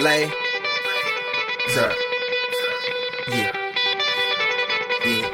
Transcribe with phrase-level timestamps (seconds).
[0.00, 0.32] Lay.
[1.68, 1.92] Sir.
[3.28, 3.52] Yeah.
[5.04, 5.28] Yeah.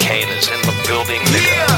[0.00, 1.68] Kane is in the building, nigga.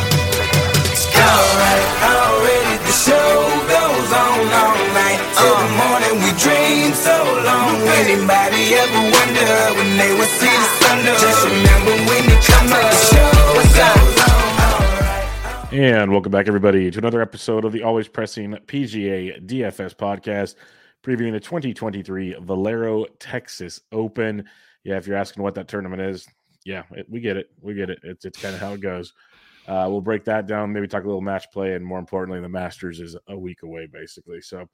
[1.18, 5.18] Alright, already the show goes on all night.
[5.34, 5.42] Uh.
[5.42, 7.82] Till the morning we dream so long.
[7.82, 10.87] Anybody ever wonder when they would see the ah.
[10.87, 11.02] sun?
[11.19, 14.14] Just remember when it come up, the show goes on.
[15.74, 20.55] And welcome back, everybody, to another episode of the Always Pressing PGA DFS podcast,
[21.04, 24.48] previewing the 2023 Valero Texas Open.
[24.84, 26.27] Yeah, if you're asking what that tournament is,
[26.64, 27.50] yeah, it, we get it.
[27.60, 28.00] We get it.
[28.02, 29.12] It's, it's kind of how it goes.
[29.66, 32.48] Uh, we'll break that down, maybe talk a little match play, and more importantly, the
[32.48, 34.40] Masters is a week away, basically.
[34.40, 34.66] So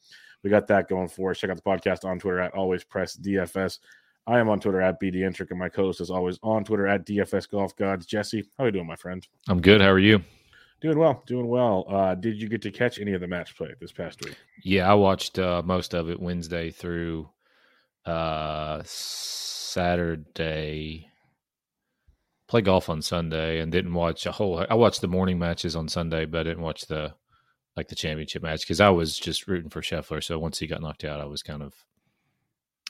[0.42, 1.38] we got that going for us.
[1.38, 3.78] Check out the podcast on Twitter at Always Press DFS.
[4.26, 7.06] I am on Twitter at BD Intric, and my co-host is always on Twitter at
[7.06, 8.06] DFS Golf Gods.
[8.06, 9.26] Jesse, how are you doing, my friend?
[9.48, 9.80] I'm good.
[9.80, 10.22] How are you?
[10.80, 11.84] Doing well, doing well.
[11.88, 14.34] Uh, did you get to catch any of the match play this past week?
[14.64, 17.28] Yeah, I watched uh, most of it Wednesday through
[18.06, 18.80] uh,
[19.70, 21.06] Saturday.
[22.48, 24.64] Play golf on Sunday and didn't watch a whole.
[24.68, 27.12] I watched the morning matches on Sunday, but I didn't watch the
[27.76, 30.24] like the championship match because I was just rooting for Scheffler.
[30.24, 31.74] So once he got knocked out, I was kind of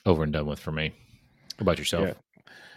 [0.05, 0.93] over and done with for me.
[1.59, 2.07] How about yourself?
[2.07, 2.13] Yeah.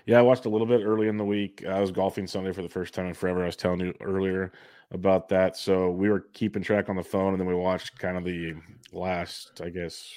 [0.06, 1.64] Yeah, I watched a little bit early in the week.
[1.67, 3.42] I was golfing Sunday for the first time in forever.
[3.42, 4.53] I was telling you earlier
[4.91, 5.56] about that.
[5.56, 8.55] So we were keeping track on the phone, and then we watched kind of the
[8.92, 10.12] last, I guess,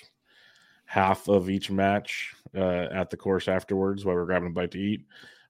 [0.86, 4.72] half of each match uh, at the course afterwards while we were grabbing a bite
[4.72, 5.06] to eat.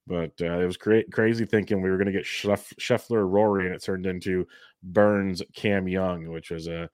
[0.05, 3.75] But uh, it was cra- crazy thinking we were going to get Scheffler, Rory, and
[3.75, 4.47] it turned into
[4.81, 6.87] Burns, Cam Young, which was a uh,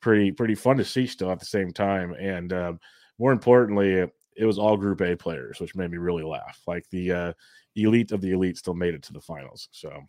[0.00, 2.12] pretty pretty fun to see still at the same time.
[2.12, 2.80] And um,
[3.18, 6.60] more importantly, it was all Group A players, which made me really laugh.
[6.66, 7.32] Like the uh,
[7.76, 9.68] elite of the elite still made it to the finals.
[9.72, 10.02] So,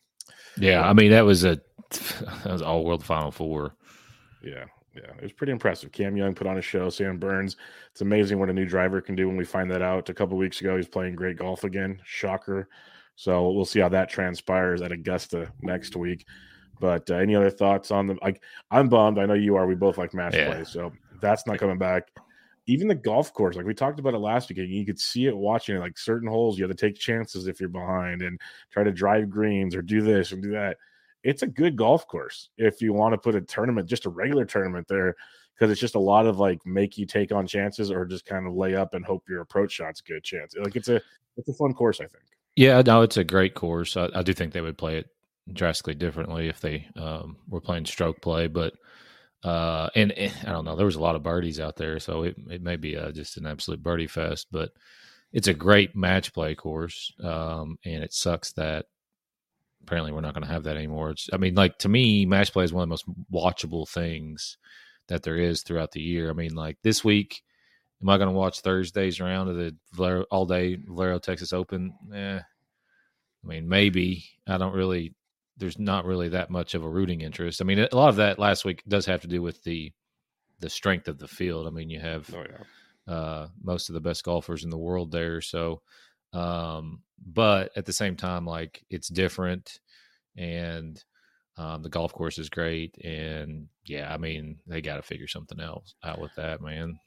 [0.57, 1.59] yeah, I mean that was a
[1.91, 3.75] that was all world final four.
[4.43, 4.65] Yeah,
[4.95, 5.91] yeah, it was pretty impressive.
[5.91, 6.89] Cam Young put on a show.
[6.89, 7.57] Sam Burns,
[7.91, 10.09] it's amazing what a new driver can do when we find that out.
[10.09, 12.01] A couple weeks ago, he's playing great golf again.
[12.05, 12.67] Shocker.
[13.15, 16.25] So we'll see how that transpires at Augusta next week.
[16.79, 18.17] But uh, any other thoughts on the?
[18.21, 19.19] Like, I'm bummed.
[19.19, 19.67] I know you are.
[19.67, 20.47] We both like match Yeah.
[20.51, 22.07] play, so that's not coming back.
[22.65, 25.35] Even the golf course, like we talked about it last week, you could see it
[25.35, 25.79] watching it.
[25.79, 28.39] Like certain holes, you have to take chances if you're behind and
[28.71, 30.77] try to drive greens or do this and do that.
[31.23, 34.45] It's a good golf course if you want to put a tournament, just a regular
[34.45, 35.15] tournament there,
[35.53, 38.47] because it's just a lot of like make you take on chances or just kind
[38.47, 40.55] of lay up and hope your approach shot's a good chance.
[40.57, 41.01] Like it's a
[41.37, 42.23] it's a fun course, I think.
[42.55, 43.97] Yeah, no, it's a great course.
[43.97, 45.09] I, I do think they would play it
[45.51, 48.73] drastically differently if they um, were playing stroke play, but
[49.43, 52.23] uh, and, and I don't know, there was a lot of birdies out there, so
[52.23, 54.71] it it may be uh, just an absolute birdie fest, but
[55.31, 58.85] it's a great match play course, um, and it sucks that
[59.83, 61.11] apparently we're not going to have that anymore.
[61.11, 64.57] It's, I mean, like to me, match play is one of the most watchable things
[65.07, 66.29] that there is throughout the year.
[66.29, 67.43] I mean, like this week.
[68.01, 71.93] Am I going to watch Thursday's round of the Valero, all day Valero Texas Open?
[72.13, 74.25] Eh, I mean, maybe.
[74.45, 75.15] I don't really.
[75.57, 77.61] There's not really that much of a rooting interest.
[77.61, 79.91] I mean, a lot of that last week does have to do with the
[80.59, 81.67] the strength of the field.
[81.67, 83.13] I mean, you have Oh yeah.
[83.13, 85.41] uh, most of the best golfers in the world there.
[85.41, 85.81] So,
[86.31, 89.79] um, but at the same time, like it's different,
[90.37, 91.03] and
[91.57, 92.95] um, the golf course is great.
[93.03, 96.99] And yeah, I mean, they got to figure something else out with that, man.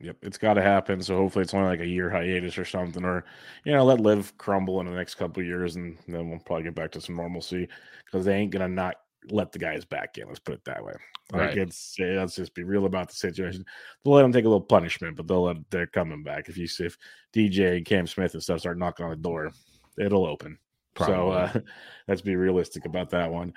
[0.00, 1.02] Yep, it's got to happen.
[1.02, 3.24] So hopefully it's only like a year hiatus or something, or
[3.64, 6.74] you know, let LIV crumble in the next couple years, and then we'll probably get
[6.74, 7.68] back to some normalcy
[8.04, 8.96] because they ain't gonna not
[9.30, 10.28] let the guys back in.
[10.28, 10.94] Let's put it that way.
[11.32, 13.64] Like it's let's just be real about the situation.
[14.04, 16.48] They'll let them take a little punishment, but they'll let they're coming back.
[16.48, 16.96] If you see if
[17.34, 19.50] DJ and Cam Smith and stuff start knocking on the door,
[19.98, 20.58] it'll open.
[20.96, 21.52] So uh,
[22.08, 23.52] let's be realistic about that one.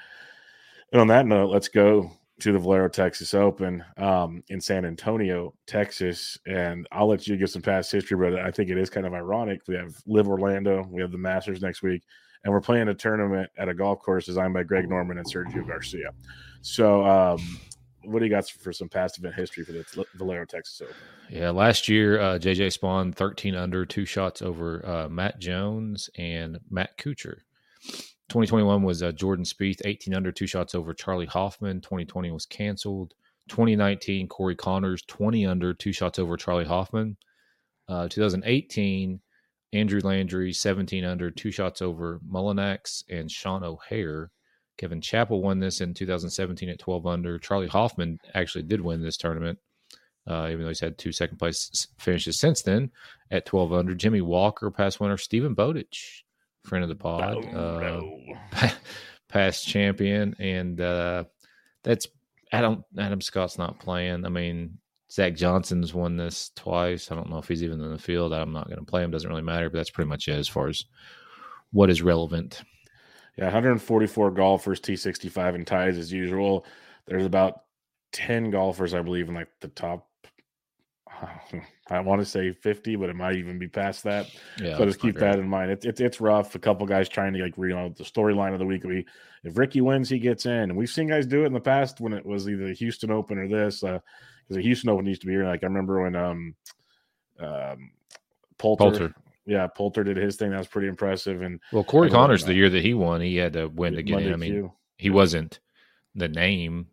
[0.92, 5.54] And on that note, let's go to the Valero Texas Open um, in San Antonio,
[5.68, 6.40] Texas.
[6.48, 9.14] And I'll let you give some past history, but I think it is kind of
[9.14, 9.62] ironic.
[9.68, 12.04] We have LIV Orlando, we have the Masters next week,
[12.44, 15.66] and we're playing a tournament at a golf course designed by Greg Norman and Sergio
[15.66, 16.12] Garcia.
[16.62, 17.40] So, um,
[18.04, 20.96] what do you got for some past event history for the Valero Texas Open?
[21.30, 26.60] Yeah, last year uh, JJ Spaun 13 under, two shots over uh, Matt Jones and
[26.72, 27.42] Matt Kuchar.
[28.32, 31.82] 2021 was uh, Jordan Spieth 18 under, two shots over Charley Hoffman.
[31.82, 33.14] 2020 was canceled.
[33.50, 37.18] 2019 Corey Conners 20 under, two shots over Charley Hoffman.
[37.90, 39.20] Uh, 2018
[39.74, 44.32] Andrew Landry 17 under, two shots over Mullinax and Sean O'Hair.
[44.78, 47.38] Kevin Chappell won this in 2017 at 12 under.
[47.38, 49.60] Charley Hoffman actually did win this tournament
[50.28, 52.92] uh, even though he's had two second place finishes since then
[53.30, 53.96] at 12 under.
[53.96, 55.18] Jimmy Walker, past winner.
[55.18, 56.24] Steven Bowditch,
[56.64, 58.02] friend of the pod, uh,
[59.28, 60.36] past champion.
[60.40, 61.26] And uh,
[61.84, 62.08] that's
[62.52, 64.26] Adam, Adam Scott's not playing.
[64.26, 64.78] I mean,
[65.12, 67.12] Zach Johnson's won this twice.
[67.12, 68.34] I don't know if he's even in the field.
[68.34, 69.12] I'm not going to play him.
[69.12, 69.70] Doesn't really matter.
[69.70, 70.86] But that's pretty much it as far as
[71.72, 72.62] what is relevant.
[73.38, 76.66] Yeah, 144 golfers, T65 and ties as usual.
[77.06, 77.62] There's about
[78.12, 80.08] 10 golfers, I believe, in like the top.
[81.90, 84.28] I want to say 50, but it might even be past that.
[84.62, 85.72] Yeah, so just keep that in mind.
[85.72, 86.56] It's it's it's rough.
[86.56, 88.84] A couple guys trying to like you know the storyline of the week.
[88.84, 89.06] We
[89.44, 92.00] if Rickie wins, he gets in, and we've seen guys do it in the past
[92.00, 93.82] when it was either the Houston Open or this.
[93.82, 94.02] Because
[94.50, 95.46] the Houston Open used to be here.
[95.46, 96.56] Like I remember when um
[97.40, 97.92] um
[98.58, 99.16] Poulter, Poulter.
[99.46, 100.52] yeah Poulter did his thing.
[100.52, 101.42] That was pretty impressive.
[101.42, 103.96] And Well, Corey I don't Conners, the year that he won, he had to win
[103.96, 104.34] to get Monday in.
[104.34, 104.72] I mean, Q.
[104.98, 105.60] he wasn't
[106.16, 106.88] the name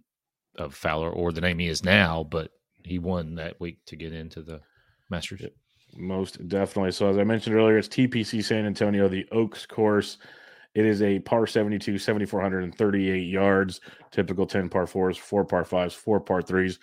[0.57, 2.51] of Fowler or the name he is now, but
[2.88, 4.61] he won that week to get into the
[5.11, 5.40] Masters.
[5.43, 5.49] Yeah.
[5.96, 6.93] Most definitely.
[6.93, 10.19] So, as I mentioned earlier, it's TPC San Antonio, the Oaks course.
[10.75, 13.81] It is a par 72, 7,438 yards,
[14.11, 16.79] typical 10 par fours, four par fives, four par threes.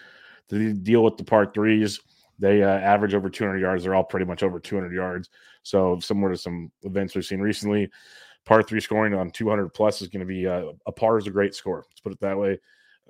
[0.50, 2.00] The deal with the par threes,
[2.40, 3.84] they uh, average over 200 yards.
[3.84, 5.30] They're all pretty much over 200 yards.
[5.64, 7.90] So, similar to some events we've seen recently,
[8.46, 11.32] par three scoring on 200 plus is going to be uh, a par is a
[11.32, 11.86] great score.
[11.90, 12.60] Let's put it that way.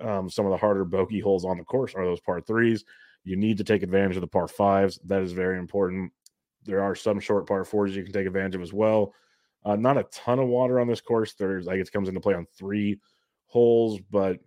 [0.00, 2.84] Um, some of the harder bogey holes on the course are those par threes.
[3.24, 4.98] You need to take advantage of the par fives.
[5.04, 6.12] That is very important.
[6.64, 9.14] There are some short par fours you can take advantage of as well.
[9.64, 11.34] Uh, not a ton of water on this course.
[11.34, 13.00] There's like it comes into play on three
[13.46, 14.38] holes, but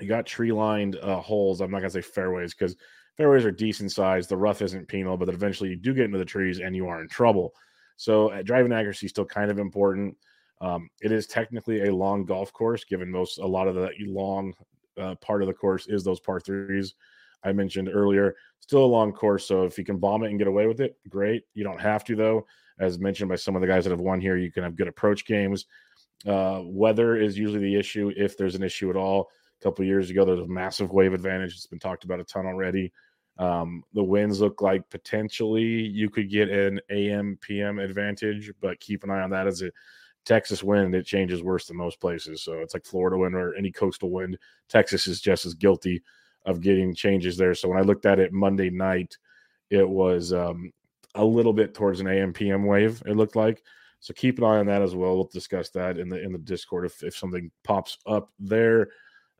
[0.00, 1.60] you got tree lined uh, holes.
[1.60, 2.76] I'm not gonna say fairways because
[3.16, 4.26] fairways are decent size.
[4.26, 7.00] The rough isn't penal, but eventually you do get into the trees and you are
[7.00, 7.52] in trouble.
[7.96, 10.16] So uh, driving accuracy is still kind of important.
[10.60, 14.54] Um, it is technically a long golf course, given most a lot of the long
[14.98, 16.94] uh, part of the course is those par threes.
[17.44, 19.46] I mentioned earlier, still a long course.
[19.46, 21.44] So if you can bomb it and get away with it, great.
[21.54, 22.46] You don't have to though.
[22.80, 24.88] As mentioned by some of the guys that have won here, you can have good
[24.88, 25.66] approach games.
[26.26, 29.28] Uh, weather is usually the issue if there's an issue at all.
[29.60, 31.54] A couple years ago, there was a massive wave advantage.
[31.54, 32.92] It's been talked about a ton already.
[33.38, 39.04] Um, the winds look like potentially you could get an AM PM advantage, but keep
[39.04, 39.70] an eye on that as a
[40.28, 40.94] Texas wind.
[40.94, 42.42] It changes worse than most places.
[42.42, 44.38] So it's like Florida wind or any coastal wind.
[44.68, 46.02] Texas is just as guilty
[46.44, 47.54] of getting changes there.
[47.54, 49.16] So when I looked at it Monday night,
[49.70, 50.70] it was um,
[51.14, 53.02] a little bit towards an AM PM wave.
[53.06, 53.62] It looked like.
[54.00, 55.16] So keep an eye on that as well.
[55.16, 58.90] We'll discuss that in the in the Discord if if something pops up there.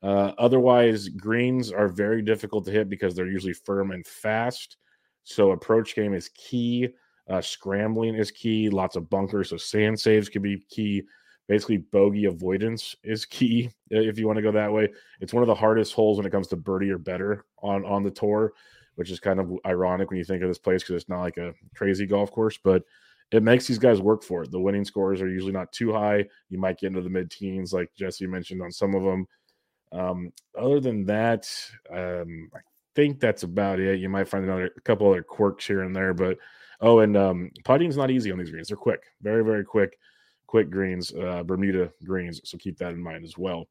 [0.03, 4.79] Uh, otherwise, greens are very difficult to hit because they're usually firm and fast.
[5.25, 6.89] So approach game is key.
[7.29, 8.71] Uh, scrambling is key.
[8.71, 11.03] Lots of bunkers, so sand saves can be key.
[11.47, 14.89] Basically, bogey avoidance is key if you want to go that way.
[15.21, 18.03] It's one of the hardest holes when it comes to birdie or better on on
[18.03, 18.53] the tour,
[18.97, 21.37] which is kind of ironic when you think of this place because it's not like
[21.37, 22.83] a crazy golf course, but
[23.31, 24.51] it makes these guys work for it.
[24.51, 26.27] The winning scores are usually not too high.
[26.49, 29.27] You might get into the mid teens, like Jesse mentioned on some of them.
[29.93, 31.47] Um, other than that,
[31.91, 32.61] um, I
[32.95, 34.01] think that's about it.
[34.01, 36.39] You might find another couple other quirks here and there, but
[36.81, 38.69] oh, and um, putting's not easy on these greens.
[38.69, 39.99] They're quick, very very quick,
[40.47, 42.41] quick greens, uh, Bermuda greens.
[42.45, 43.67] So keep that in mind as well.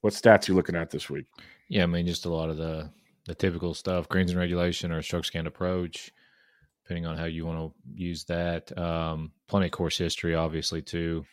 [0.00, 1.26] What stats are you looking at this week?
[1.68, 2.90] Yeah, I mean, just a lot of the
[3.26, 6.12] the typical stuff: greens and regulation or strokes gained approach,
[6.84, 8.76] depending on how you want to use that.
[8.78, 11.24] Um, plenty of course history, obviously, too.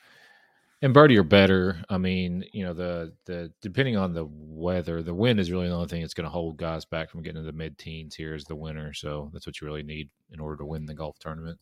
[0.84, 1.82] And birdie are better.
[1.90, 5.74] I mean, you know, the the depending on the weather, the wind is really the
[5.74, 8.16] only thing that's going to hold guys back from getting into the mid teens.
[8.16, 10.94] Here is the winter, so that's what you really need in order to win the
[10.94, 11.58] golf tournament.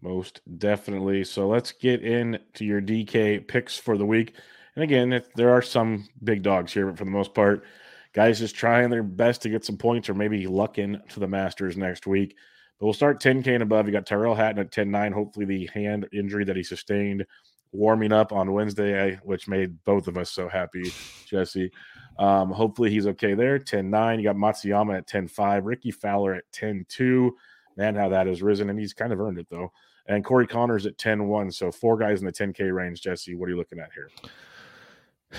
[0.00, 1.24] Most definitely.
[1.24, 4.36] So let's get into your DK picks for the week.
[4.76, 7.64] And again, there are some big dogs here, but for the most part,
[8.12, 11.76] guys just trying their best to get some points or maybe luck into the Masters
[11.76, 12.36] next week.
[12.78, 13.86] But we'll start 10K and above.
[13.86, 15.10] You got Tyrrell Hatton at 10 9.
[15.10, 17.26] Hopefully, the hand injury that he sustained
[17.72, 20.92] warming up on Wednesday, which made both of us so happy,
[21.26, 21.70] Jesse.
[22.18, 23.58] Um, hopefully, he's okay there.
[23.58, 24.18] 10 9.
[24.18, 25.66] You got Matsuyama at 10 5.
[25.66, 27.36] Rickie Fowler at 10 2.
[27.76, 28.70] Man, how that has risen.
[28.70, 29.72] And he's kind of earned it, though.
[30.06, 31.52] And Corey Conners at 10 1.
[31.52, 33.02] So, four guys in the 10K range.
[33.02, 34.10] Jesse, what are you looking at here?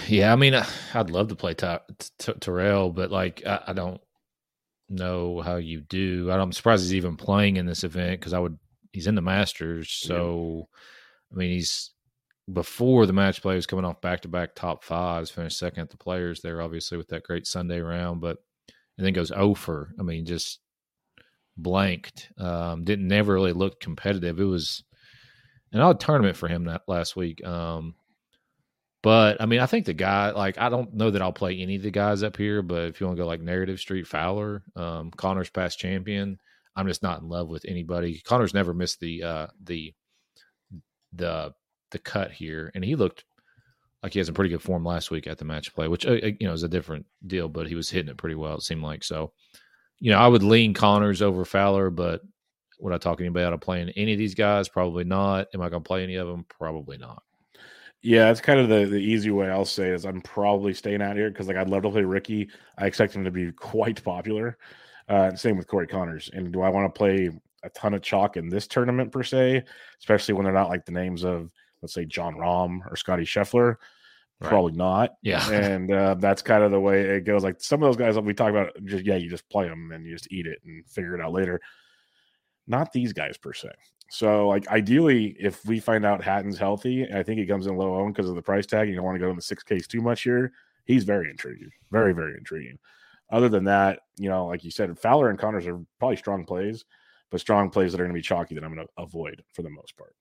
[0.07, 0.53] Yeah, I mean,
[0.93, 1.79] I'd love to play Ty-
[2.19, 3.99] T- Tyrrell, but like, I, I don't
[4.87, 6.29] know how you do.
[6.31, 8.57] I'm surprised he's even playing in this event because I would.
[8.91, 10.67] He's in the Masters, so
[11.31, 11.91] I mean, he's
[12.51, 15.89] before the match play was coming off back to back top fives, finished second at
[15.89, 18.37] the Players there, obviously with that great Sunday round, but
[18.97, 19.93] and then goes over.
[19.99, 20.59] I mean, just
[21.57, 22.31] blanked.
[22.37, 24.39] Um, didn't never really look competitive.
[24.39, 24.83] It was
[25.71, 27.45] an odd tournament for him that last week.
[27.45, 27.95] Um,
[29.01, 31.77] but I mean, I think the guy, like, I don't know that I'll play any
[31.77, 34.63] of the guys up here, but if you want to go like Narrative Street Fowler,
[34.75, 36.37] um, Conners past champion,
[36.75, 38.21] I'm just not in love with anybody.
[38.25, 39.93] Conners never missed the uh, the
[41.13, 41.53] the
[41.91, 43.23] the cut here, and he looked
[44.03, 46.13] like he has a pretty good form last week at the match play, which uh,
[46.13, 48.55] you know is a different deal, but he was hitting it pretty well.
[48.55, 49.33] It seemed like so.
[49.99, 52.21] you know, I would lean Conners over Fowler, but
[52.79, 54.69] would I talk anybody out of playing any of these guys?
[54.69, 55.47] Probably not.
[55.53, 56.45] Am I going to play any of them?
[56.47, 57.21] Probably not.
[58.01, 61.17] Yeah, that's kind of the, the easy way I'll say is I'm probably staying out
[61.17, 62.49] here because like I'd love to play Rickie.
[62.77, 64.57] I expect him to be quite popular.
[65.09, 66.29] Uh, same with Corey Conners.
[66.31, 67.29] And do I want to play
[67.63, 69.65] a ton of chalk in this tournament per se,
[69.99, 73.75] especially when they're not like the names of let's say Jon Rahm or Scotty Scheffler?
[74.39, 74.49] Right.
[74.49, 75.15] Probably not.
[75.21, 75.49] Yeah.
[75.51, 77.43] and uh, that's kind of the way it goes.
[77.43, 79.91] Like some of those guys that we talk about, just yeah, you just play them
[79.91, 81.59] and you just eat it and figure it out later.
[82.67, 83.69] Not these guys per se.
[84.11, 87.95] So, like ideally, if we find out Hatton's healthy, I think he comes in low
[87.95, 89.87] owned because of the price tag, you don't want to go in the six Ks
[89.87, 90.51] too much here.
[90.85, 92.79] He's very intriguing, very very intriguing.
[93.31, 96.85] Other than that, you know, like you said, Fowler and Conners are probably strong plays,
[97.29, 99.61] but strong plays that are going to be chalky that I'm going to avoid for
[99.61, 100.15] the most part.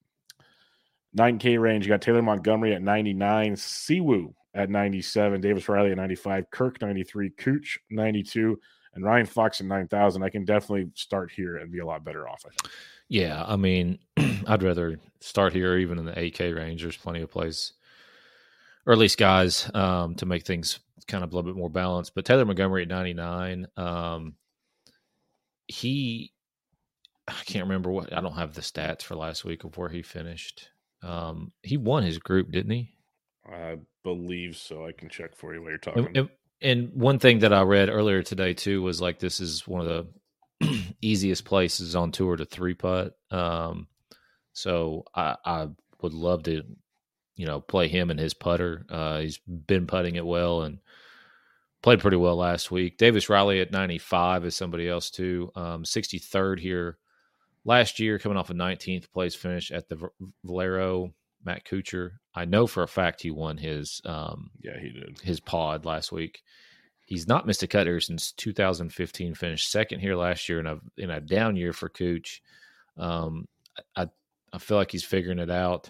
[1.17, 6.51] 9K range, you got Taylor Montgomery at 99, Siwoo at 97, Davis Riley at 95,
[6.51, 8.59] Kirk 93, Cooch 92,
[8.93, 10.23] and Ryan Fox at 9,000.
[10.23, 12.43] I can definitely start here and be a lot better off.
[12.45, 12.69] I.
[13.07, 13.99] Yeah, I mean,
[14.47, 16.81] I'd rather start here, even in the 8K range.
[16.81, 17.73] There's plenty of plays,
[18.85, 22.13] or at least guys, um, to make things kind of a little bit more balanced.
[22.13, 24.35] But Taylor Montgomery at 99, um,
[25.67, 26.33] he,
[27.27, 30.03] I can't remember what, I don't have the stats for last week of where he
[30.03, 30.69] finished.
[31.01, 32.93] Um, he won his group, didn't he?
[33.45, 34.85] I believe so.
[34.85, 36.07] I can check for you while you're talking.
[36.07, 36.29] And, and,
[36.61, 39.87] and one thing that I read earlier today too was like this is one of
[40.61, 43.17] the easiest places on tour to three putt.
[43.31, 43.87] Um,
[44.53, 45.67] so I, I
[46.01, 46.63] would love to,
[47.35, 48.85] you know, play him and his putter.
[48.89, 50.79] Uh, he's been putting it well and
[51.81, 52.97] played pretty well last week.
[52.97, 55.51] Davis Riley at 95 is somebody else too.
[55.55, 56.97] Um, 63rd here
[57.65, 60.09] last year, coming off a 19th place finish at the
[60.43, 61.13] Valero.
[61.43, 62.11] Matt Kuchar.
[62.35, 66.11] I know for a fact he won his um, yeah, he did his pod last
[66.11, 66.43] week.
[67.05, 69.33] He's not missed a cut here since 2015.
[69.35, 72.41] Finished second here last year in a in a down year for Cooch.
[72.97, 73.47] Um,
[73.95, 74.09] I
[74.51, 75.89] I feel like he's figuring it out.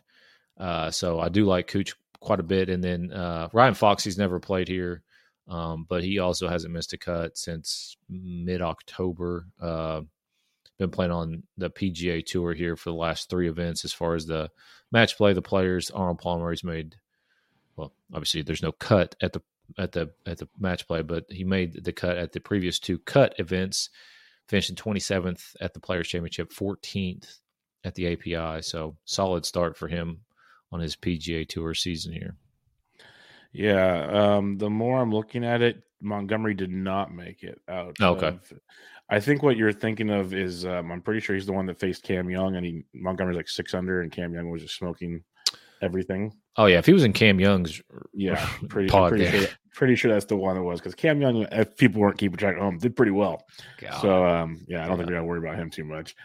[0.57, 2.69] Uh, so I do like Cooch quite a bit.
[2.69, 5.03] And then uh, Ryan Fox, he's never played here,
[5.47, 9.47] um, but he also hasn't missed a cut since mid October.
[9.59, 10.01] Uh,
[10.79, 13.85] been playing on the PGA Tour here for the last three events.
[13.85, 14.49] As far as the
[14.91, 16.95] match play, the players, Arnold Palmer, he's made.
[17.75, 19.41] Well, obviously, there's no cut at the
[19.77, 22.97] at the at the match play, but he made the cut at the previous two
[22.99, 23.89] cut events,
[24.47, 27.39] finishing 27th at the Players Championship, 14th
[27.83, 28.61] at the API.
[28.61, 30.21] So solid start for him
[30.71, 32.35] on his PGA Tour season here.
[33.51, 37.97] Yeah, um, the more I'm looking at it, Montgomery did not make it out.
[37.99, 38.27] Okay.
[38.27, 38.53] Of,
[39.09, 41.79] I think what you're thinking of is um, I'm pretty sure he's the one that
[41.79, 45.23] faced Cam Young, and he Montgomery's like six under, and Cam Young was just smoking
[45.81, 46.33] everything.
[46.57, 47.81] Oh yeah, if he was in Cam Young's
[48.13, 51.47] Yeah, pretty pod pretty sure, pretty sure that's the one it was because Cam Young,
[51.51, 53.45] if people weren't keeping track at home, did pretty well.
[53.79, 54.01] God.
[54.01, 56.15] So um, yeah, I don't think we got to worry about him too much.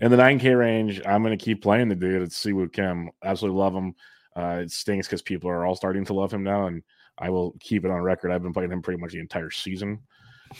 [0.00, 2.20] In the 9K range, I'm going to keep playing the dude.
[2.20, 3.10] It's Siwoo Kim.
[3.24, 3.94] Absolutely love him.
[4.36, 6.82] Uh, it stinks because people are all starting to love him now, and
[7.16, 8.30] I will keep it on record.
[8.30, 10.00] I've been playing him pretty much the entire season.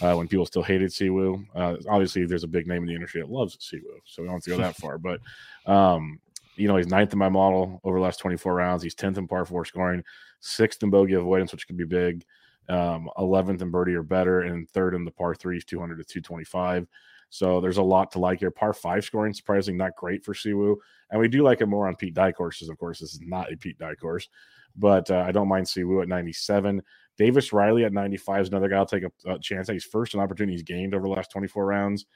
[0.01, 3.21] Uh, when people still hated Siwoo, uh, obviously there's a big name in the industry
[3.21, 4.99] that loves Siwoo, so we don't have to go that far.
[4.99, 5.21] But
[5.67, 6.21] um,
[6.57, 8.83] you know, he's ninth in my model over the last 24 rounds.
[8.83, 10.03] He's 10th in par four scoring,
[10.41, 12.25] sixth in bogey avoidance, which could be big,
[12.69, 16.87] um, 11th in birdie or better, and third in the par threes, 200 to 225.
[17.29, 18.51] So there's a lot to like here.
[18.51, 20.77] Par five scoring, surprisingly not great for Siwoo.
[21.11, 22.69] And we do like him more on Pete Dye courses.
[22.69, 24.29] Of course, this is not a Pete Dye course,
[24.77, 26.83] but uh, I don't mind Siwoo at 97.
[27.19, 29.75] Davis Riley at 95 is another guy I'll take a, a chance at.
[29.75, 32.07] He's first in opportunities gained over the last 24 rounds.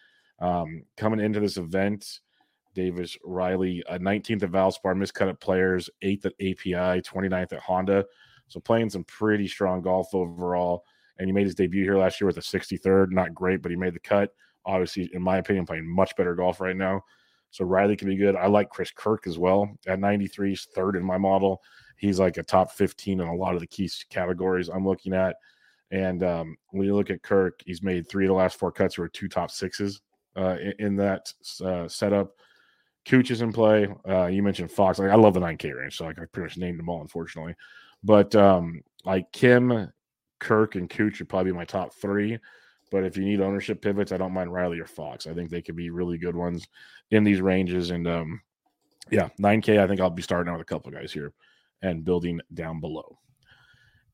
[0.41, 2.21] Um, coming into this event,
[2.75, 8.05] Davis Riley, uh, 19th at Valspar, miscut at Players, 8th at API, 29th at Honda.
[8.49, 10.85] So playing some pretty strong golf overall.
[11.19, 13.11] And he made his debut here last year with a 63rd.
[13.11, 14.33] Not great, but he made the cut.
[14.65, 17.03] Obviously, in my opinion, playing much better golf right now.
[17.51, 18.37] So Riley can be good.
[18.37, 20.51] I like Chris Kirk as well at 93.
[20.51, 21.61] He's third in my model.
[22.01, 25.37] He's like a top 15 in a lot of the key categories I'm looking at.
[25.91, 28.97] And um, when you look at Kirk, he's made three of the last four cuts
[28.97, 30.01] were two top sixes
[30.35, 31.31] uh, in, in that
[31.63, 32.31] uh, setup.
[33.05, 33.87] Cooch is in play.
[34.09, 34.99] Uh, you mentioned Fox.
[34.99, 37.55] Like I love the 9K range, so like I pretty much named them all, unfortunately.
[38.03, 39.93] But um, like Kim,
[40.39, 42.39] Kirk, and Cooch would probably be my top three.
[42.91, 45.27] But if you need ownership pivots, I don't mind Riley or Fox.
[45.27, 46.67] I think they could be really good ones
[47.11, 47.91] in these ranges.
[47.91, 48.41] And um,
[49.11, 51.33] yeah, 9K, I think I'll be starting out with a couple guys here
[51.83, 53.19] and building down below.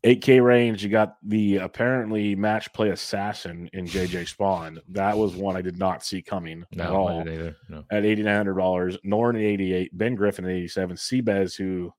[0.05, 4.79] 8K range, you got the apparently match play assassin in JJ Spaun.
[4.89, 7.57] That was one I did not see coming at all I didn't either.
[7.69, 7.85] No.
[7.91, 8.97] at eighty nine hundred dollars.
[9.03, 11.93] Norn at eighty eight, Ben Griffin at eighty seven, Seabez who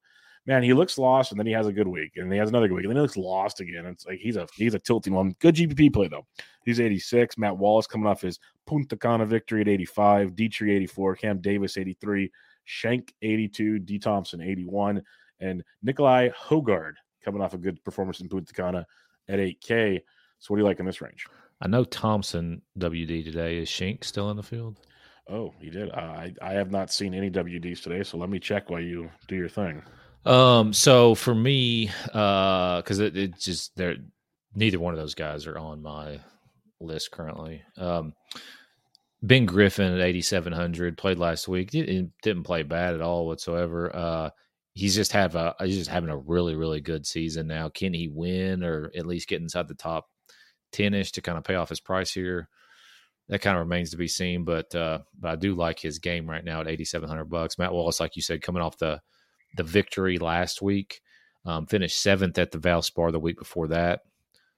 [0.47, 2.69] man, he looks lost, and then he has a good week, and he has another
[2.69, 3.85] good week, and then he looks lost again.
[3.85, 5.35] It's like he's a he's a tilting one.
[5.39, 6.25] Good GPP play though.
[6.63, 7.37] He's 86.
[7.37, 10.35] Matt Wallace coming off his Punta Cana victory at 85.
[10.35, 11.15] Dietrich 84.
[11.15, 12.31] Cam Davis 83.
[12.65, 13.79] Schenk 82.
[13.79, 15.01] D Thompson 81.
[15.39, 18.85] And Nicolai Hojgaard coming off a good performance in Punta Cana
[19.27, 20.01] at 8K.
[20.39, 21.25] So what do you like in this range?
[21.61, 23.57] I know Thompson WD today.
[23.57, 24.79] Is Schenk still in the field?
[25.29, 25.91] Oh, he did.
[25.91, 29.35] I I have not seen any WDs today, so let me check while you do
[29.35, 29.81] your thing.
[30.25, 33.97] Um, so for me, uh, because it, it just they're
[34.55, 36.19] neither one of those guys are on my
[36.79, 37.63] list currently.
[37.77, 38.13] Um,
[39.21, 41.71] Ben Griffin at eighty seven hundred played last week.
[41.71, 43.93] He didn't play bad at all whatsoever.
[43.93, 44.29] Uh,
[44.77, 47.67] he's just have a he's just having a really really good season now.
[47.69, 50.05] Can he win or at least get inside the top
[50.71, 52.47] ten ish to kind of pay off his price here?
[53.27, 54.43] That kind of remains to be seen.
[54.43, 57.57] But uh, but I do like his game right now at eighty seven hundred bucks.
[57.57, 59.01] Matt Wallace, like you said, coming off the
[59.57, 61.01] the victory last week.
[61.45, 64.01] Um, finished seventh at the Valspar the week before that.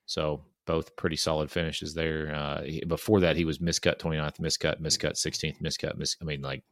[0.06, 2.34] So both pretty solid finishes there.
[2.34, 6.64] Uh, before that, he was miscut 29th, miscut, miscut 16th, miscut, mis- I mean, like,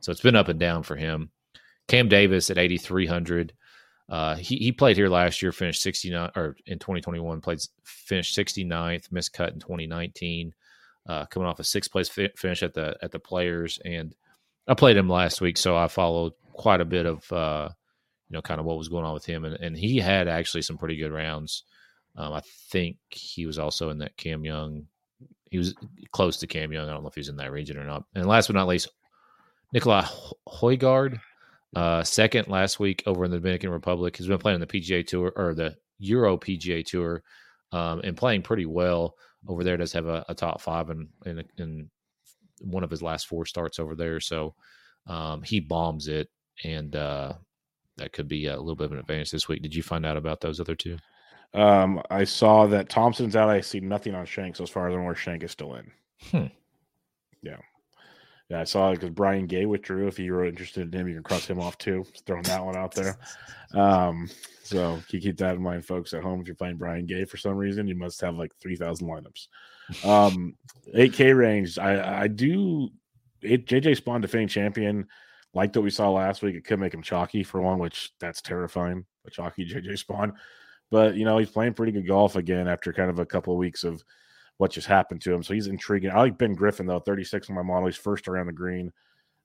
[0.00, 1.30] so it's been up and down for him.
[1.90, 3.52] Cam Davis at 8,300.
[4.08, 9.32] Uh, he, he played here last year, finished 69, or in 2021, played finished 69th,
[9.32, 10.54] cut in 2019,
[11.08, 13.80] uh, coming off a sixth place fi- finish at the at the Players.
[13.84, 14.14] And
[14.68, 17.70] I played him last week, so I followed quite a bit of uh,
[18.28, 20.62] you know kind of what was going on with him, and, and he had actually
[20.62, 21.64] some pretty good rounds.
[22.14, 24.86] Um, I think he was also in that Cam Young.
[25.50, 25.74] He was
[26.12, 26.88] close to Cam Young.
[26.88, 28.04] I don't know if he was in that region or not.
[28.14, 28.88] And last but not least,
[29.72, 30.04] Nicolai
[30.48, 31.18] Hojgaard,
[31.74, 34.16] uh, second last week over in the Dominican Republic.
[34.16, 37.22] He's been playing the PGA Tour or the Euro PGA Tour
[37.72, 39.14] um, and playing pretty well
[39.46, 39.76] over there.
[39.76, 41.90] Does have a, a top five in, in, in
[42.60, 44.20] one of his last four starts over there.
[44.20, 44.54] So
[45.06, 46.28] um, he bombs it
[46.64, 47.34] and uh,
[47.96, 49.62] that could be a little bit of an advantage this week.
[49.62, 50.98] Did you find out about those other two?
[51.52, 53.48] Um, I saw that Thompson's out.
[53.48, 55.14] I see nothing on Shanks as far as I'm aware.
[55.14, 55.90] Schenk is still in.
[56.30, 56.46] Hmm.
[57.42, 57.56] Yeah,
[58.50, 58.60] yeah.
[58.60, 60.06] I saw it because Brian Gay withdrew.
[60.08, 62.04] If you were interested in him, you can cross him off too.
[62.12, 63.16] Just throwing that one out there.
[63.72, 64.28] Um,
[64.62, 66.40] so keep that in mind, folks at home.
[66.40, 69.46] If you're playing Brian Gay for some reason, you must have like three thousand lineups.
[70.04, 70.56] Um,
[70.94, 71.78] 8K range.
[71.78, 72.90] I I do.
[73.42, 75.06] It JJ Spaun defending champion
[75.52, 76.54] Liked what we saw last week.
[76.54, 79.04] It could make him chalky for one, which that's terrifying.
[79.26, 80.32] A chalky JJ Spaun.
[80.90, 83.58] but you know he's playing pretty good golf again after kind of a couple of
[83.58, 84.02] weeks of
[84.60, 85.42] what just happened to him.
[85.42, 86.10] So he's intriguing.
[86.10, 87.86] I like Ben Griffin though, 36 on my model.
[87.86, 88.92] He's first around the green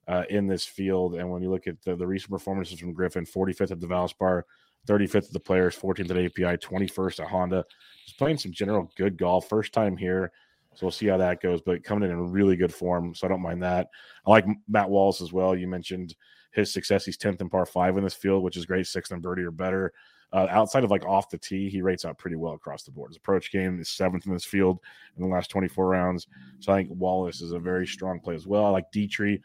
[0.06, 3.24] uh, in this field, and when you look at the, the recent performances from Griffin,
[3.24, 4.42] 45th at the Valspar,
[4.86, 7.64] 35th at the Players, 14th at API, 21st at Honda.
[8.04, 9.48] He's playing some general good golf.
[9.48, 10.32] First time here.
[10.74, 13.14] So we'll see how that goes, but coming in in really good form.
[13.14, 13.88] So I don't mind that.
[14.26, 15.56] I like Matt Wallace as well.
[15.56, 16.14] You mentioned
[16.52, 17.06] his success.
[17.06, 18.86] He's 10th in par five in this field, which is great.
[18.86, 19.94] Sixth and birdie or better.
[20.32, 23.10] Uh, outside of like off the tee, he rates out pretty well across the board.
[23.10, 24.80] His approach game is seventh in this field
[25.16, 26.26] in the last 24 rounds.
[26.58, 28.64] So I think Wallace is a very strong play as well.
[28.64, 29.40] I like Dietrich.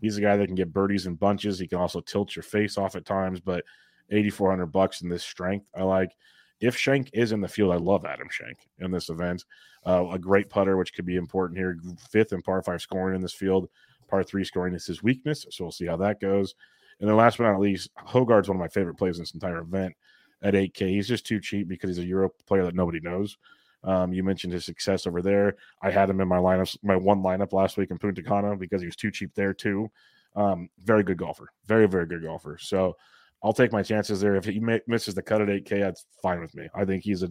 [0.00, 1.58] He's a guy that can get birdies in bunches.
[1.58, 3.64] He can also tilt your face off at times, but
[4.10, 5.70] 8,400 bucks in this strength.
[5.74, 6.10] I like
[6.60, 9.44] if Schenk is in the field, I love Adam Schenk in this event.
[9.86, 11.78] Uh, a great putter, which could be important here.
[12.10, 13.68] Fifth in par five scoring in this field.
[14.08, 15.46] Par three scoring is his weakness.
[15.50, 16.54] So we'll see how that goes.
[17.00, 19.58] And then last but not least, Hojgaard's one of my favorite plays in this entire
[19.58, 19.94] event
[20.46, 20.88] at 8K.
[20.90, 23.36] He's just too cheap because he's a Euro player that nobody knows.
[23.82, 25.56] Um, you mentioned his success over there.
[25.82, 28.80] I had him in my lineup, my one lineup last week in Punta Cana because
[28.80, 29.90] he was too cheap there too.
[30.34, 32.58] Um, very good golfer, very very good golfer.
[32.60, 32.96] So
[33.42, 34.36] I'll take my chances there.
[34.36, 36.68] If he misses the cut at 8K, that's fine with me.
[36.74, 37.28] I think he's a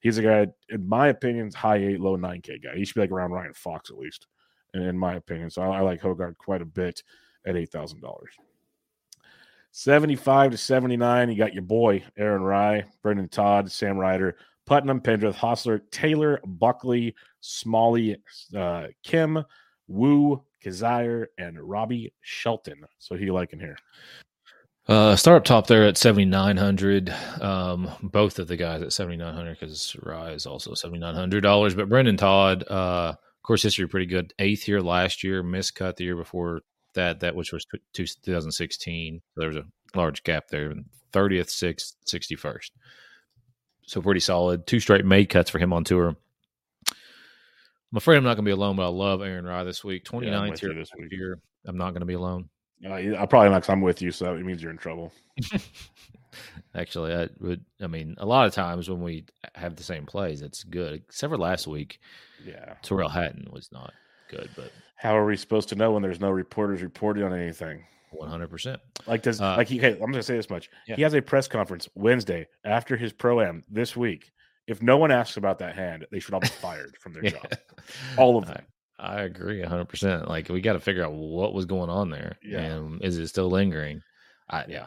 [0.00, 2.76] he's a guy, in my opinion, high eight, low 9K guy.
[2.76, 4.26] He should be like around Ryan Fox at least,
[4.74, 5.50] in, in my opinion.
[5.50, 7.02] So I, I like Hojgaard quite a bit
[7.46, 8.32] at eight thousand dollars.
[9.76, 15.34] 75 to 79, you got your boy Aaron Rai, Brendan Todd, Sam Ryder, Putnam, Pendrith,
[15.34, 18.16] Hossler, Taylor, Buckley, Smalley,
[18.56, 19.44] uh, Kim,
[19.88, 22.84] Wu, Kizzire, and Robbie Shelton.
[23.00, 23.76] So like in here?
[24.86, 27.12] Uh, start up top there at 7,900.
[27.40, 31.74] Um, both of the guys at 7,900 because Rai is also $7,900.
[31.74, 34.32] But Brendan Todd, uh, of course, history pretty good.
[34.38, 36.60] Eighth year last year, missed cut the year before
[36.94, 39.22] that, that which was 2016.
[39.36, 40.74] There was a large gap there.
[41.12, 42.70] 30th, 6th, 61st.
[43.86, 44.66] So pretty solid.
[44.66, 46.16] Two straight made cuts for him on tour.
[46.88, 50.04] I'm afraid I'm not going to be alone, but I love Aaron Rai this week.
[50.04, 51.12] 29th yeah, year this week.
[51.12, 51.38] Year.
[51.66, 52.48] I'm not going to be alone.
[52.84, 53.62] Uh, I probably not.
[53.62, 55.12] Cause I'm with you, so it means you're in trouble.
[56.74, 57.64] Actually, I would.
[57.80, 60.94] I mean, a lot of times when we have the same plays, it's good.
[60.94, 62.00] Except for last week,
[62.44, 63.92] yeah, Tyrrell Hatton was not
[64.28, 64.50] good.
[64.56, 64.72] But
[65.04, 67.84] how are we supposed to know when there's no reporters reporting on anything?
[68.10, 68.80] One hundred percent.
[69.06, 70.70] Like does Uh, like he, okay, I'm gonna say this much.
[70.86, 70.96] Yeah.
[70.96, 74.32] He has a press conference Wednesday after his pro am this week.
[74.66, 77.52] If no one asks about that hand, they should all be fired from their job.
[78.16, 78.64] All of them.
[78.98, 80.26] I, I agree hundred percent.
[80.26, 82.38] Like we got to figure out what was going on there.
[82.42, 82.60] Yeah.
[82.60, 84.00] And is it still lingering?
[84.48, 84.86] I, yeah.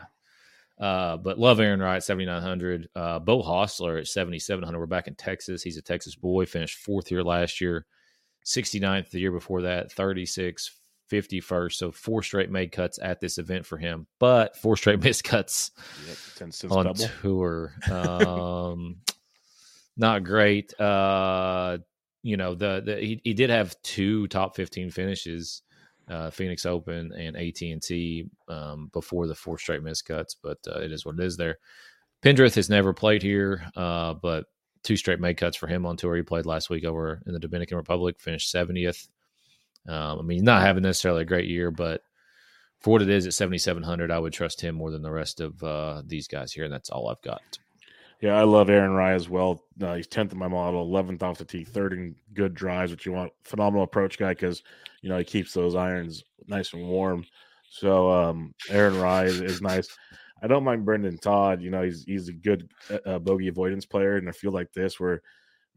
[0.79, 2.87] Uh, but love Aaron Rai, 7,900.
[2.95, 4.79] Uh, Beau Hossler at 7,700.
[4.79, 5.63] We're back in Texas.
[5.63, 7.87] He's a Texas boy, finished fourth here last year,
[8.47, 10.71] 69th the year before that, 36,
[11.11, 11.73] 51st.
[11.73, 15.71] So four straight made cuts at this event for him, but four straight missed cuts
[16.07, 16.17] Yep,
[16.71, 17.07] on double.
[17.21, 17.73] tour.
[17.91, 18.97] Um,
[19.97, 20.79] not great.
[20.79, 21.79] Uh,
[22.23, 25.61] you know, the, the he, he did have two top 15 finishes,
[26.09, 30.91] uh, Phoenix Open and AT&T um, before the four straight missed cuts, but uh, it
[30.91, 31.57] is what it is there.
[32.23, 34.45] Pendrith has never played here, uh, but
[34.83, 36.15] two straight made cuts for him on tour.
[36.15, 39.07] He played last week over in the Dominican Republic, finished 70th.
[39.87, 42.01] Um, I mean, he's not having necessarily a great year, but
[42.79, 45.61] for what it is at 7,700, I would trust him more than the rest of
[45.63, 47.41] uh, these guys here, and that's all I've got.
[48.21, 49.63] Yeah, I love Aaron Rai as well.
[49.79, 53.05] Uh, he's tenth in my model, eleventh off the tee, third in good drives, which
[53.05, 53.31] you want.
[53.43, 54.63] Phenomenal approach guy because
[55.01, 57.25] you know he keeps those irons nice and warm.
[57.69, 59.95] So um, Aaron Rai is, is nice.
[60.41, 61.61] I don't mind Brendan Todd.
[61.61, 64.71] You know he's he's a good uh, uh, bogey avoidance player, and I feel like
[64.73, 65.21] this where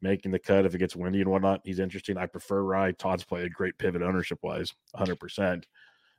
[0.02, 2.16] making the cut if it gets windy and whatnot, he's interesting.
[2.16, 2.92] I prefer Rai.
[2.92, 5.66] Todd's play a great pivot ownership wise, hundred percent.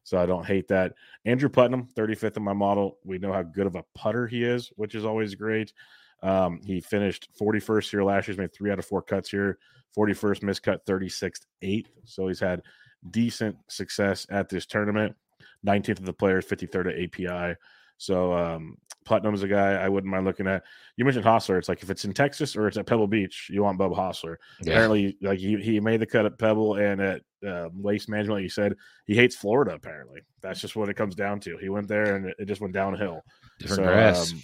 [0.03, 0.93] So I don't hate that.
[1.25, 2.97] Andrew Putnam, 35th in my model.
[3.03, 5.73] We know how good of a putter he is, which is always great.
[6.23, 8.33] Um, he finished 41st here last year.
[8.33, 9.59] He's made three out of four cuts here.
[9.95, 11.91] 41st miscut, 36th, eighth.
[12.05, 12.63] So he's had
[13.09, 15.15] decent success at this tournament.
[15.65, 17.57] 19th of the players, 53rd at API.
[18.01, 20.63] So um, Putnam's a guy I wouldn't mind looking at.
[20.97, 21.59] You mentioned Hossler.
[21.59, 24.37] It's like if it's in Texas or it's at Pebble Beach, you want Bubba Hossler.
[24.71, 28.37] Apparently, like he, he made the cut at Pebble and at uh, Waste Management.
[28.37, 29.73] Like you said he hates Florida.
[29.75, 31.57] Apparently, that's just what it comes down to.
[31.57, 33.21] He went there and it, it just went downhill.
[33.59, 34.31] different So, grass.
[34.31, 34.41] um,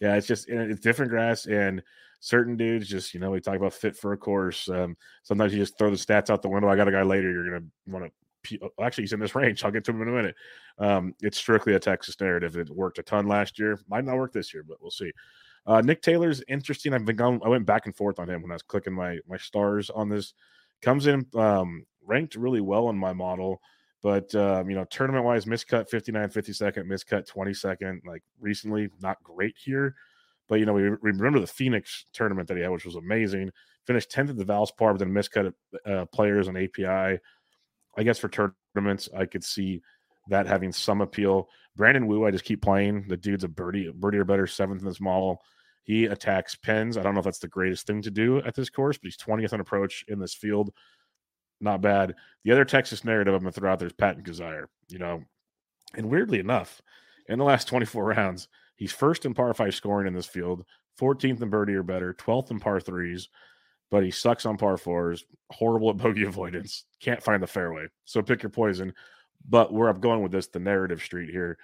[0.00, 1.80] yeah, it's just it's different grass and
[2.18, 4.68] certain dudes just you know we talk about fit for a course.
[4.68, 6.68] Um, sometimes you just throw the stats out the window.
[6.68, 7.30] I got a guy later.
[7.30, 8.10] You're gonna want to.
[8.80, 9.64] Actually, he's in this range.
[9.64, 10.34] I'll get to him in a minute.
[10.78, 12.56] Um, it's strictly a Texas narrative.
[12.56, 13.78] It worked a ton last year.
[13.88, 15.12] Might not work this year, but we'll see.
[15.66, 16.92] Uh, Nick Taylor's interesting.
[16.92, 17.40] I've been going.
[17.44, 20.08] I went back and forth on him when I was clicking my my stars on
[20.08, 20.34] this.
[20.80, 23.60] Comes in um, ranked really well in my model,
[24.02, 28.04] but um, you know tournament wise, miscut 59, 52nd, miscut 22nd.
[28.04, 29.94] Like recently, not great here.
[30.48, 33.50] But you know we, we remember the Phoenix tournament that he had, which was amazing.
[33.86, 35.52] Finished 10th at the Valspar, but then miscut
[35.86, 37.20] uh, players on API.
[37.96, 39.82] I guess for tournaments, I could see
[40.28, 41.48] that having some appeal.
[41.76, 43.06] Brandon Wu, I just keep playing.
[43.08, 45.42] The dude's a birdie, birdie or better, seventh in this model.
[45.84, 46.96] He attacks pins.
[46.96, 49.16] I don't know if that's the greatest thing to do at this course, but he's
[49.16, 50.72] 20th on approach in this field.
[51.60, 52.14] Not bad.
[52.44, 54.66] The other Texas narrative I'm going to throw out there is Patton Kizzire.
[54.88, 55.24] You know,
[55.94, 56.80] and weirdly enough,
[57.28, 60.64] in the last 24 rounds, he's first in par five scoring in this field,
[61.00, 63.28] 14th in birdie or better, 12th in par threes,
[63.92, 67.86] but he sucks on par fours, horrible at bogey avoidance, can't find the fairway.
[68.06, 68.94] So pick your poison.
[69.46, 71.58] But where I'm going with this, the narrative street here.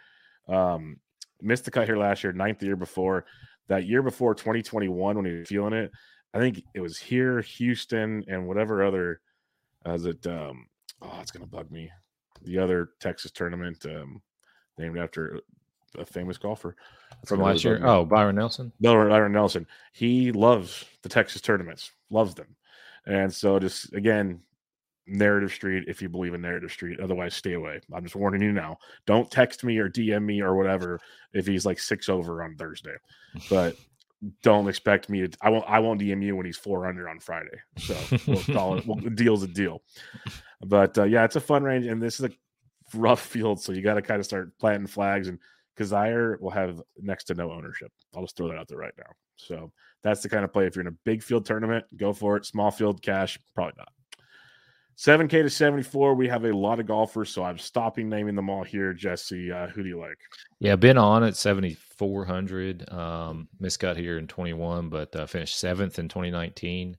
[0.46, 0.98] Um,
[1.40, 3.24] missed the cut here last year, ninth year before.
[3.68, 5.90] That year before 2021, when he was feeling it,
[6.34, 9.20] I think it was here, Houston, and whatever other
[9.86, 10.66] as it um
[11.00, 11.90] oh it's gonna bug me.
[12.42, 14.20] The other Texas tournament, um,
[14.76, 15.40] named after
[15.96, 16.77] a famous golfer
[17.22, 17.81] It's from last year.
[17.85, 18.72] Oh, Byron Nelson.
[18.81, 19.66] Byron Byron Nelson.
[19.92, 22.57] He loves the Texas tournaments, loves them.
[23.07, 24.40] And so just again,
[25.07, 27.01] narrative street if you believe in narrative street.
[27.01, 27.81] Otherwise, stay away.
[27.92, 28.79] I'm just warning you now.
[29.07, 31.01] Don't text me or DM me or whatever
[31.33, 32.96] if he's like six over on Thursday.
[33.48, 33.77] But
[34.42, 37.20] don't expect me to I won't I won't DM you when he's four under on
[37.20, 37.59] Friday.
[37.79, 37.96] So
[38.27, 39.83] we'll call it we'll, deal's a deal.
[40.61, 43.83] But uh, yeah, it's a fun range, and this is a rough field, so you
[43.83, 45.29] got to kind of start planting flags.
[45.29, 45.38] And
[45.78, 47.92] Kizzire will have next to no ownership.
[48.14, 49.12] I'll just throw that out there right now.
[49.36, 50.66] So that's the kind of play.
[50.66, 52.44] If you're in a big field tournament, go for it.
[52.44, 53.88] Small field cash, probably not.
[54.98, 56.14] 7K to 74.
[56.14, 58.92] We have a lot of golfers, so I'm stopping naming them all here.
[58.92, 60.18] Jesse, uh, who do you like?
[60.58, 62.92] Yeah, Ben An at 7,400.
[62.92, 66.96] Um, miscut here in 21, but uh, finished seventh in 2019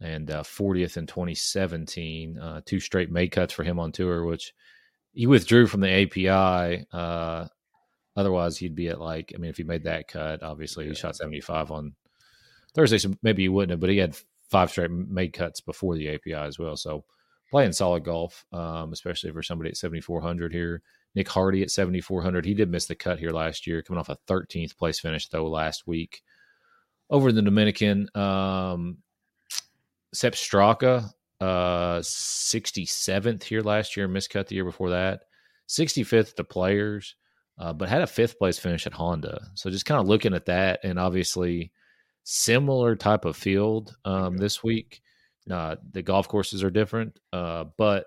[0.00, 2.38] and uh, 40th in 2017.
[2.38, 4.54] Uh, two straight made cuts for him on tour, which
[5.12, 6.86] he withdrew from the API.
[6.90, 7.48] Uh,
[8.18, 11.16] otherwise, he'd be at like, I mean, if he made that cut, obviously he shot
[11.16, 11.94] 75 on
[12.74, 14.16] Thursday, so maybe he wouldn't have, but he had
[14.50, 16.76] five straight made cuts before the API as well.
[16.76, 17.04] So
[17.50, 20.82] playing solid golf, um, especially for somebody at 7,400 here.
[21.14, 22.44] Nick Hardy at 7,400.
[22.44, 25.48] He did miss the cut here last year, coming off a 13th place finish, though,
[25.48, 26.22] last week.
[27.10, 28.98] Over in the Dominican, um,
[30.12, 35.22] Sepp Straka, uh, 67th here last year, miscut the year before that.
[35.68, 37.14] 65th at the players,
[37.58, 39.50] uh, but had a fifth place finish at Honda.
[39.54, 41.72] So just kind of looking at that, and obviously
[42.24, 45.00] similar type of field um, this week.
[45.50, 48.06] Uh, the golf courses are different, uh, but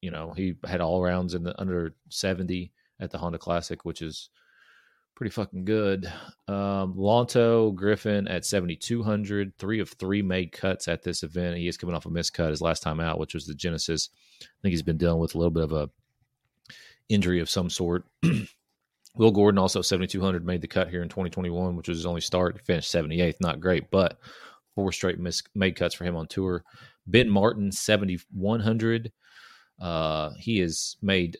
[0.00, 4.02] you know he had all rounds in the under 70 at the Honda Classic, which
[4.02, 4.30] is
[5.14, 6.06] pretty fucking good.
[6.46, 11.56] Um, Lanto Griffin at 7,200, three of three made cuts at this event.
[11.56, 14.10] He is coming off a missed cut his last time out, which was the Genesis.
[14.42, 15.90] I think he's been dealing with a little bit of a
[17.08, 18.04] injury of some sort.
[19.18, 22.56] Will Gordon also 7,200 made the cut here in 2021, which was his only start.
[22.56, 24.18] He finished 78th, not great, but
[24.74, 26.64] four straight miss, made cuts for him on tour.
[27.06, 29.12] Ben Martin 7,100.
[29.80, 31.36] Uh, he has made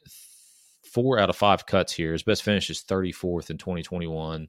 [0.83, 2.13] four out of five cuts here.
[2.13, 4.49] His best finish is 34th in 2021.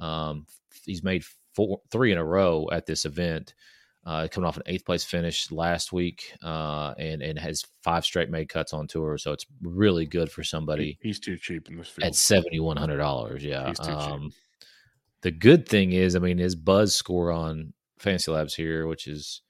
[0.00, 0.46] Um,
[0.84, 3.54] he's made four, three in a row at this event.
[4.06, 8.28] Uh, coming off an eighth place finish last week, uh, and and has five straight
[8.28, 10.98] made cuts on tour, so it's really good for somebody.
[11.00, 13.42] He's too cheap in this field at seventy one hundred dollars.
[13.42, 13.94] Yeah, He's too cheap.
[13.94, 14.32] um,
[15.22, 19.40] the good thing is, I mean, his buzz score on Fantasy Labs here, which is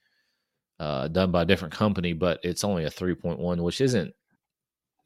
[0.79, 4.13] uh, done by a different company, but it's only a three point one, which isn't,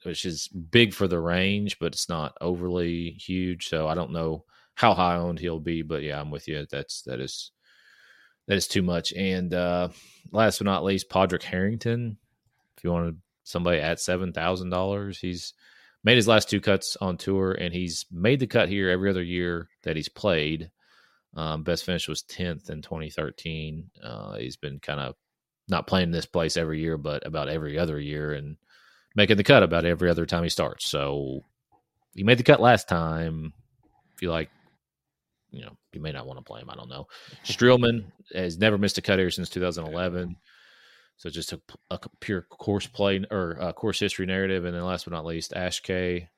[0.02, 3.68] which is big for the range, but it's not overly huge.
[3.68, 6.66] So I don't know how high owned he'll be, but yeah, I'm with you.
[6.70, 7.50] That's that is
[8.48, 9.12] that is too much.
[9.12, 9.90] And uh,
[10.32, 12.16] last but not least, Padraig Harrington.
[12.76, 15.54] If you wanted somebody at seven thousand dollars, he's
[16.02, 19.22] made his last two cuts on tour, and he's made the cut here every other
[19.22, 20.70] year that he's played.
[21.36, 23.90] Um, best finish was tenth in 2013.
[24.02, 25.14] Uh, he's been kind of
[25.68, 28.56] not playing this place every year, but about every other year, and
[29.14, 30.86] making the cut about every other time he starts.
[30.86, 31.44] So
[32.14, 33.52] he made the cut last time.
[34.14, 34.50] If you like,
[35.50, 36.70] you know, you may not want to play him.
[36.70, 37.06] I don't know.
[37.44, 40.36] Streelman has never missed a cut here since 2011.
[41.16, 45.04] So just a, a pure course play or uh, course history narrative, and then last
[45.04, 46.28] but not least, Akshay.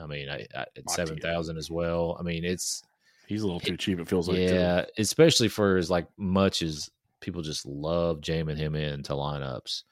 [0.00, 2.16] I mean, I, I, at seven thousand as well.
[2.20, 2.84] I mean, it's
[3.28, 4.00] He's a little too cheap.
[4.00, 4.38] It feels like.
[4.38, 4.54] too.
[4.54, 6.88] yeah, especially for as like much as
[7.20, 9.82] people just love jamming him into lineups.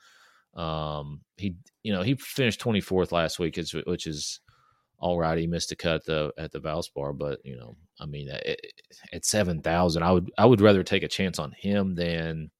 [0.55, 4.41] Um, he, you know, he finished twenty fourth last week, which, which is
[4.99, 5.39] all right.
[5.39, 8.59] He missed a cut the at the Valspar, but you know, I mean, at,
[9.13, 12.51] at seven thousand, I would I would rather take a chance on him than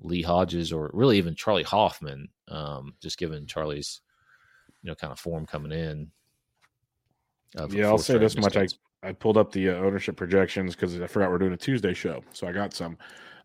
[0.00, 2.28] Lee Hodges or really even Charley Hoffman.
[2.48, 4.00] Um, just given Charley's,
[4.82, 6.10] you know, kind of form coming in.
[7.56, 8.68] Uh, Yeah, I'll say this much: I.
[9.04, 12.22] I pulled up the uh, ownership projections because I forgot we're doing a Tuesday show,
[12.32, 12.96] so I got some.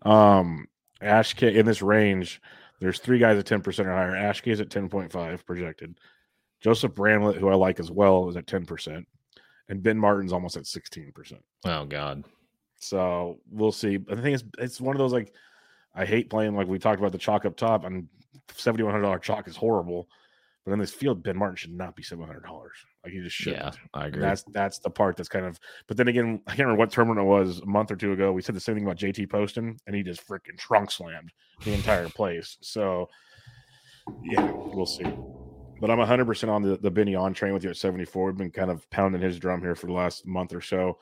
[0.03, 0.67] Um,
[1.01, 2.39] Akshay in this range.
[2.79, 4.15] There's three guys at ten percent or higher.
[4.15, 5.97] Akshay is at ten point five projected.
[6.62, 9.08] Joseph Bramlett, who I like as well, is at ten percent,
[9.70, 11.43] and Ben Martin's almost at sixteen percent.
[11.65, 12.24] oh God,
[12.80, 13.98] So we'll see.
[13.98, 15.34] But the thing is, it's one of those like
[15.96, 18.08] I hate playing like we talked about the chalk up top, and
[18.56, 20.08] seventy one hundred dollar chalk is horrible.
[20.65, 22.76] But in this field, Ben Martin should not be seven hundred dollars.
[23.04, 23.62] Like he just shouldn't.
[23.63, 24.22] yeah, I And agree.
[24.22, 25.58] that's that's the part that's kind of.
[25.88, 28.34] But then again, I can't remember what tournament it was a month or two ago.
[28.34, 31.32] We said the same thing about JT Poston, and he just freaking trunk slammed
[31.63, 32.58] the entire place.
[32.62, 33.10] So
[34.24, 35.06] yeah, we'll see.
[35.79, 38.27] But I'm 100 percent on the the Benny An train with you at 74.
[38.27, 40.97] We've been kind of pounding his drum here for the last month or so.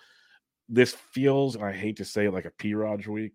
[0.67, 2.73] This feels, and I hate to say it, like a P.
[2.73, 3.33] Raj week.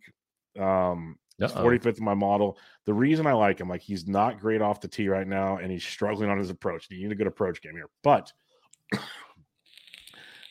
[0.59, 1.65] Um, Uh-oh.
[1.65, 2.59] 45th in my model.
[2.85, 5.71] The reason I like him, like he's not great off the tee right now, and
[5.71, 6.89] he's struggling on his approach.
[6.91, 8.33] You need a good approach game here, but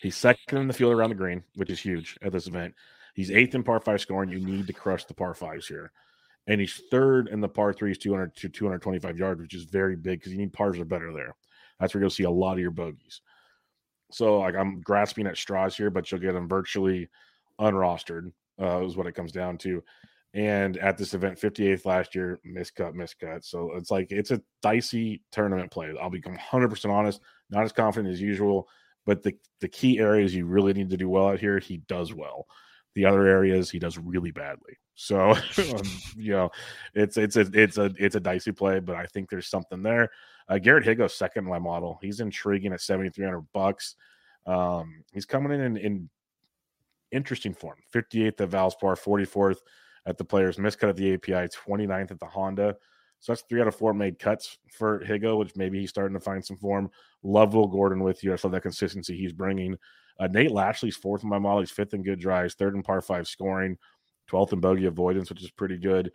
[0.01, 2.73] he's second in the field around the green, which is huge at this event.
[3.13, 4.29] He's eighth in par five scoring.
[4.29, 5.91] You need to crush the par fives here,
[6.49, 10.19] and he's third in the par threes, 200 to 225 yards, which is very big
[10.19, 11.35] because you need pars are better there.
[11.79, 13.21] That's where you'll see a lot of your bogeys.
[14.11, 17.07] So, like, I'm grasping at straws here, but you'll get them virtually
[17.61, 18.33] unrostered.
[18.61, 19.81] Uh, is what it comes down to
[20.33, 25.23] and at this event 58th last year miscut miscut so it's like it's a dicey
[25.31, 28.67] tournament play i'll become 100% honest not as confident as usual
[29.05, 32.13] but the the key areas you really need to do well out here he does
[32.13, 32.45] well
[32.95, 35.81] the other areas he does really badly so um,
[36.15, 36.49] you know
[36.93, 40.09] it's it's a it's a it's a dicey play but i think there's something there
[40.49, 43.95] uh, Garrick Higgo second in my model he's intriguing at 7300 bucks
[44.45, 46.09] um he's coming in in, in
[47.11, 49.59] interesting form 58th at valspar 44th
[50.05, 52.75] at the players, miscut at the API, 29th at the Honda.
[53.19, 56.23] So that's three out of four made cuts for Higgo, which maybe he's starting to
[56.23, 56.89] find some form.
[57.21, 58.31] Love Will Gordon with you.
[58.31, 59.77] I love that consistency he's bringing.
[60.19, 61.61] Uh, Nate Lashley's fourth in my model.
[61.61, 63.77] He's fifth in good drives, third in par five scoring,
[64.29, 66.11] 12th in bogey avoidance, which is pretty good.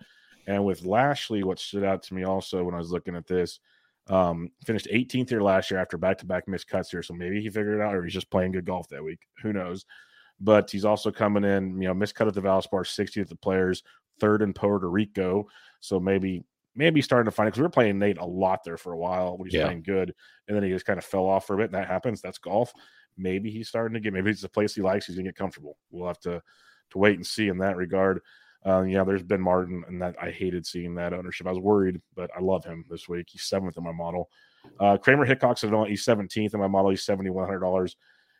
[0.46, 3.60] And with Lashley, what stood out to me also when I was looking at this,
[4.08, 7.02] um, finished 18th here last year after back to back missed cuts here.
[7.02, 9.20] So maybe he figured it out or he's just playing good golf that week.
[9.42, 9.86] Who knows?
[10.38, 13.36] But he's also coming in, you know, missed cut at the Valspar, 60th at the
[13.36, 13.82] players,
[14.20, 15.46] third in Puerto Rico.
[15.80, 16.44] So maybe
[16.76, 18.98] maybe starting to find it because we were playing Nate a lot there for a
[18.98, 19.66] while when he's Yeah.
[19.66, 20.12] playing good,
[20.48, 21.66] and then he just kind of fell off for a bit.
[21.66, 22.20] And that happens.
[22.20, 22.72] That's golf.
[23.16, 24.12] Maybe he's starting to get.
[24.12, 25.06] Maybe it's a place he likes.
[25.06, 25.76] He's gonna get comfortable.
[25.90, 26.42] We'll have to
[26.90, 28.20] to wait and see in that regard.
[28.66, 31.46] Uh, yeah, there's Ben Martin, and that I hated seeing that ownership.
[31.46, 33.28] I was worried, but I love him this week.
[33.30, 34.30] He's seventh in my model.
[34.80, 36.90] Uh, Kramer only he's 17th in my model.
[36.90, 37.96] He's seventy one hundred dollars.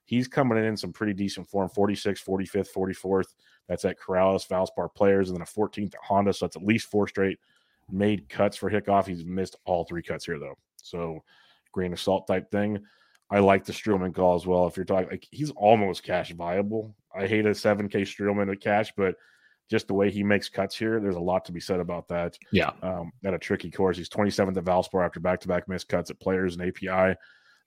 [0.07, 3.35] He's coming in in some pretty decent form 46th, 45th, 44th.
[3.69, 6.35] That's at Corales, Valspar players, and then a 14th at Honda.
[6.35, 7.39] So that's at least four straight
[7.91, 9.07] made cuts for Hickok.
[9.07, 10.57] He's missed all three cuts here, though.
[10.77, 11.23] So
[11.73, 12.79] grain of salt type thing.
[13.31, 14.67] I like the Streelman call as well.
[14.67, 16.95] If you're talking, like he's almost cash viable.
[17.15, 19.17] I hate a 7K Streelman at cash, but
[19.71, 22.37] just the way he makes cuts here, there's a lot to be said about that
[22.53, 22.73] Yeah.
[22.83, 23.97] um, at a tricky course.
[23.97, 27.17] He's 27th at Valspar after back to back missed cuts at players and API.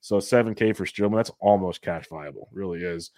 [0.00, 3.10] So 7K for Streelman, that's almost cash viable, really is.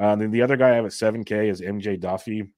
[0.00, 2.48] Uh, and then the other guy I have at 7K is MJ Daffue,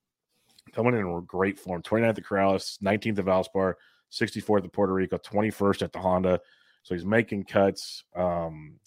[0.72, 3.74] coming in great form 29th at Corales, 19th at Valspar,
[4.10, 6.40] 64th at Puerto Rico, 21st at the Honda.
[6.82, 8.04] So he's making cuts.
[8.16, 8.80] Um,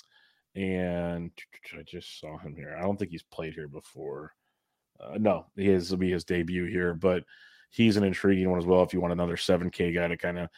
[0.55, 1.31] and
[1.77, 2.75] I just saw him here.
[2.77, 4.33] I don't think he's played here before.
[4.99, 7.23] Uh, no, his will be his debut here, but
[7.71, 8.83] he's an intriguing one as well.
[8.83, 10.49] If you want another 7K guy to kind of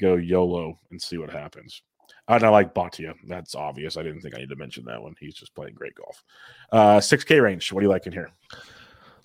[0.00, 1.82] go YOLO and see what happens.
[2.28, 3.14] And I like Bhatia.
[3.26, 3.96] That's obvious.
[3.96, 5.14] I didn't think I need to mention that one.
[5.18, 6.22] He's just playing great golf.
[6.70, 7.72] Uh, 6K range.
[7.72, 8.30] What do you like in here?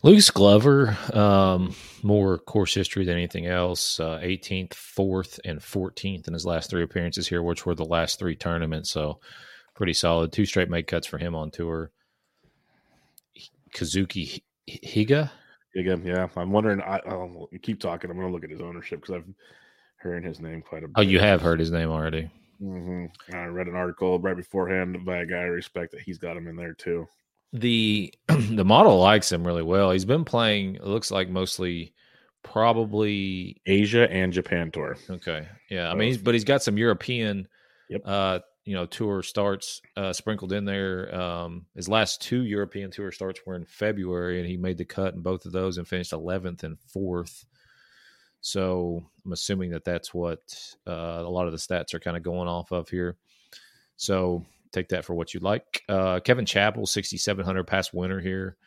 [0.04, 4.02] Lucas Glover, um, more course history than anything else.
[4.02, 8.20] Uh, 18th, 4th, and 14th in his last three appearances here, which were the last
[8.20, 8.92] three tournaments.
[8.92, 9.22] So
[9.76, 10.32] pretty solid.
[10.32, 11.92] Two straight make cuts for him on tour.
[13.76, 15.32] Kazuki Higa,
[15.76, 16.28] Again, yeah.
[16.38, 16.82] I'm wondering.
[16.82, 18.10] I I'll keep talking.
[18.12, 19.34] I'm going to look at his ownership because I've
[19.98, 20.94] heard his name quite a bit.
[20.98, 22.30] Oh, you have heard his name already.
[22.60, 26.38] hmm I read an article right beforehand by a guy I respect that he's got
[26.38, 27.08] him in there too.
[27.54, 29.90] the The model likes him really well.
[29.90, 30.76] He's been playing.
[30.76, 31.94] It looks like mostly,
[32.44, 34.96] probably Asia and Japan tour.
[35.10, 35.48] okay.
[35.72, 37.48] Yeah, I mean, he's, but he's got some European,
[37.90, 38.02] Yep.
[38.06, 41.14] uh, you know, tour starts uh, sprinkled in there.
[41.14, 45.14] Um, his last two European tour starts were in February, and he made the cut
[45.14, 47.46] in both of those and finished 11th and fourth.
[48.40, 50.42] So I'm assuming that that's what
[50.88, 53.18] uh, a lot of the stats are kind of going off of here.
[53.96, 55.84] So take that for what you like.
[55.88, 58.58] Uh, Kevin Chappell, 6,700 past winner here.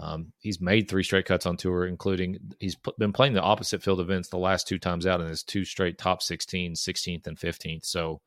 [0.00, 3.82] Um, he's made three straight cuts on tour, including he's p- been playing the opposite
[3.82, 7.36] field events the last two times out in his two straight top 16, 16th and
[7.36, 7.84] 15th.
[7.84, 8.20] So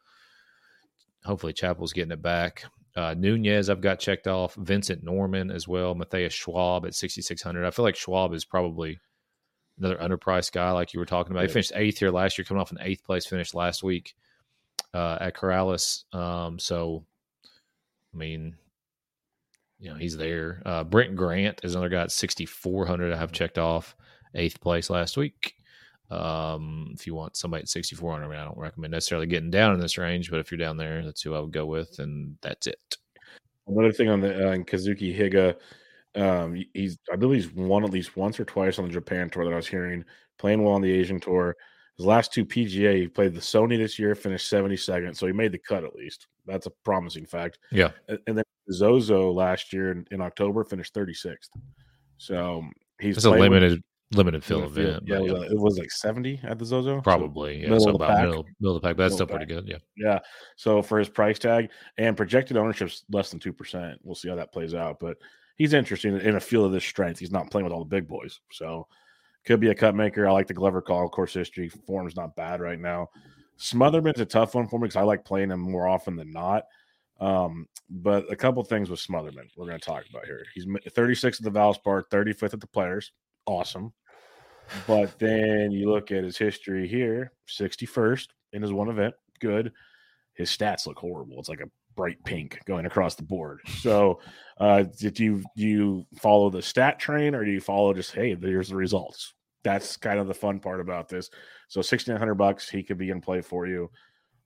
[1.23, 2.63] hopefully Chappell's getting it back.
[2.95, 4.55] Uh, Nunez, I've got checked off.
[4.55, 5.95] Vincent Norrman as well.
[5.95, 7.65] Matthias Schwab at 6,600.
[7.65, 8.99] I feel like Schwab is probably
[9.79, 11.43] another underpriced guy, like you were talking about.
[11.43, 14.13] He finished eighth here last year, coming off an eighth place finish last week
[14.93, 16.03] uh, at Corales.
[16.13, 17.05] Um, so,
[18.13, 18.57] I mean,
[19.79, 20.61] you know, he's there.
[20.65, 23.13] Uh, Brent Grant is another guy at 6,400.
[23.13, 23.95] I have checked off
[24.35, 25.55] eighth place last week.
[26.11, 29.73] Um, if you want somebody at 6,400, I mean, I don't recommend necessarily getting down
[29.73, 32.35] in this range, but if you're down there, that's who I would go with, and
[32.41, 32.97] that's it.
[33.65, 35.55] Another thing on the uh, Kazuki Higa,
[36.15, 39.45] um, he's I believe he's won at least once or twice on the Japan tour
[39.45, 40.03] that I was hearing,
[40.37, 41.55] playing well on the Asian tour.
[41.97, 45.53] His last two PGA, he played the Sony this year, finished 72nd, so he made
[45.53, 46.27] the cut at least.
[46.45, 47.59] That's a promising fact.
[47.71, 47.91] Yeah.
[48.07, 51.49] And, then Zozo last year in, in October finished 36th.
[52.17, 52.63] So
[52.99, 54.89] he's a limited limited fill with the field.
[54.89, 55.03] event.
[55.07, 56.97] Yeah, but it was, it was like 70 at the Zozo.
[56.97, 57.61] So probably.
[57.61, 58.25] Yeah, middle so of the about pack.
[58.25, 59.67] middle, middle of the pack, but that's Middle still pretty good.
[59.67, 59.77] Yeah.
[59.97, 60.19] Yeah.
[60.55, 63.99] So for his price tag and projected ownership's less than two percent.
[64.03, 64.99] We'll see how that plays out.
[64.99, 65.17] But
[65.55, 67.19] he's interesting in a field of this strength.
[67.19, 68.39] He's not playing with all the big boys.
[68.51, 68.87] So
[69.45, 70.27] could be a cut maker.
[70.27, 71.09] I like the Glover call.
[71.09, 73.09] Course history form's not bad right now.
[73.57, 76.63] Smotherman's a tough one for me because I like playing him more often than not.
[77.19, 80.43] Um, but a couple things with Smotherman we're going to talk about here.
[80.55, 83.11] He's 36 at the Valspar, 35th at the Players.
[83.45, 83.93] Awesome.
[84.87, 89.13] But then you look at his history here 61st in his one event.
[89.39, 89.71] Good.
[90.33, 91.39] His stats look horrible.
[91.39, 93.59] It's like a bright pink going across the board.
[93.79, 94.19] So,
[94.59, 98.33] uh, did you do you follow the stat train or do you follow just hey,
[98.33, 99.33] there's the results?
[99.63, 101.29] That's kind of the fun part about this.
[101.67, 103.89] So, sixteen hundred bucks, he could be in play for you.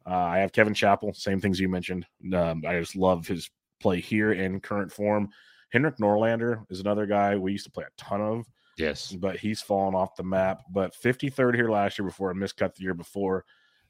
[0.08, 2.06] Uh, I have Kevin Chappell, same things you mentioned.
[2.34, 5.30] Um, I just love his play here in current form.
[5.72, 8.46] Henrik Norlander is another guy we used to play a ton of
[8.78, 9.12] Yes.
[9.14, 10.64] but he's fallen off the map.
[10.70, 13.46] But 53rd here last year before a miscut the year before.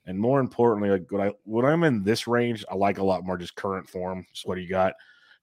[0.05, 3.25] And more importantly, like when I when I'm in this range, I like a lot
[3.25, 4.25] more just current form.
[4.33, 4.93] So what do you got.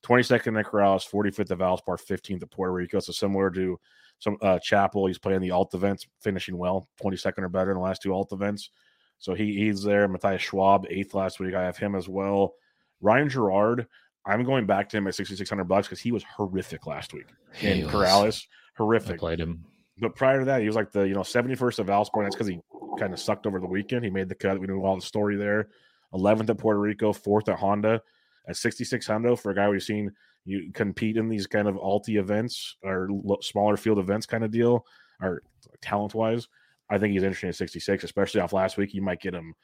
[0.05, 2.99] 22nd at Corales, 45th at Valspar, 15th at Puerto Rico.
[3.01, 3.79] So similar to
[4.19, 7.83] some uh Chappell, he's playing the alt events, finishing well, 22nd or better in the
[7.83, 8.71] last two alt events.
[9.19, 10.07] So he he's there.
[10.09, 11.55] Matthias Schwab, eighth last week.
[11.55, 12.55] I have him as well.
[13.01, 13.87] Ryan Gerard,
[14.25, 17.69] I'm going back to him at 6,600 bucks because he was horrific last week He
[17.69, 17.93] in was.
[17.93, 18.47] Corales.
[18.75, 19.19] I Horrific.
[19.19, 19.65] played him.
[19.99, 22.25] But prior to that, he was like the you know 71st of Valspar.
[22.25, 22.61] That's because he
[22.99, 24.05] kind of sucked over the weekend.
[24.05, 24.59] He made the cut.
[24.59, 25.69] We knew all the story there.
[26.15, 28.03] 11th at Puerto Rico, fourth at Honda,
[28.47, 30.13] at 66 Hundo for a guy we've seen
[30.45, 33.09] you compete in these kind of alti events or
[33.41, 34.85] smaller field events kind of deal,
[35.21, 35.43] or
[35.81, 36.49] talent wise.
[36.91, 38.93] I think he's interesting at 66, especially off last week.
[38.93, 39.55] You might get him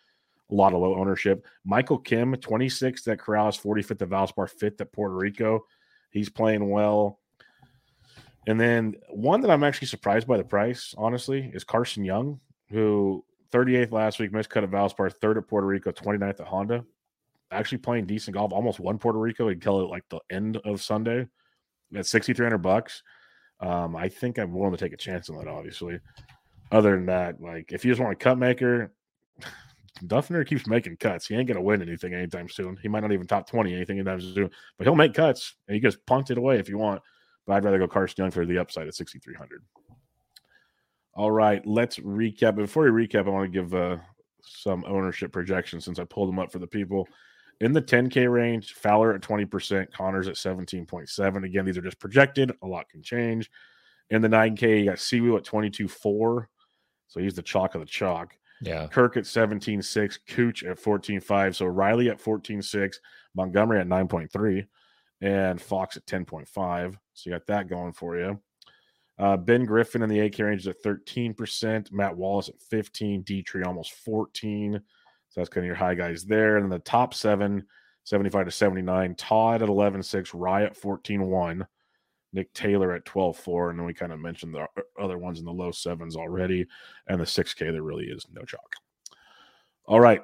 [0.51, 1.47] a lot of low ownership.
[1.65, 5.65] Michael Kim, 26th at Corales, 45th at Valspar, 5th at Puerto Rico.
[6.11, 7.19] He's playing well.
[8.49, 12.41] And then one that I'm actually surprised by the price, honestly, is Carson Young,
[12.71, 13.23] who
[13.53, 16.83] 38th last week, missed cut at Valspar, third at Puerto Rico, 29th at Honda.
[17.51, 21.29] Actually playing decent golf, almost won Puerto Rico until like the end of Sunday
[21.95, 23.03] at 6,300 bucks.
[23.61, 26.01] Um, I think I'm willing to take a chance on that, obviously.
[26.73, 28.95] Other than that, like if you just want a cut maker,
[30.07, 31.27] Duffner keeps making cuts.
[31.27, 32.79] He ain't gonna win anything anytime soon.
[32.81, 35.83] He might not even top 20 anything anytime soon, but he'll make cuts and you
[35.83, 37.03] just punt it away if you want.
[37.49, 39.63] But I'd rather go Carson Young for the upside at 6,300.
[41.15, 42.57] All right, let's recap.
[42.57, 43.97] Before we recap, I want to give uh,
[44.43, 47.09] some ownership projections since I pulled them up for the people.
[47.63, 51.45] In the 10K range, Fowler at 20%, Conners at 17.7.
[51.45, 52.53] Again, these are just projected.
[52.63, 53.51] A lot can change.
[54.11, 56.47] In the 9K, you got Siwoo at 22.4.
[57.09, 58.37] So he's the chalk of the chalk.
[58.61, 58.89] Yeah.
[58.89, 61.55] Kirk at 17.6, Cooch at 14.5.
[61.55, 62.97] So Riley at 14.6,
[63.35, 64.67] Montgomery at 9.3,
[65.23, 66.97] and Fox at 10.5.
[67.19, 68.41] So you got that going for you.
[69.19, 73.67] Uh, ben Griffin in the AK range is at 13%, Matt Wallace at 15, Dietrich
[73.67, 74.81] almost 14.
[75.29, 76.57] So that's kind of your high guys there.
[76.57, 77.65] And then the top seven,
[78.05, 81.67] 75 to 79, Todd at 11.6, Rai at 14.1.
[82.33, 83.71] Nick Taylor at 12 4.
[83.71, 84.67] And then we kind of mentioned the
[85.01, 86.67] other ones in the low sevens already.
[87.09, 88.75] And the 6K, there really is no chalk.
[89.87, 90.23] All right.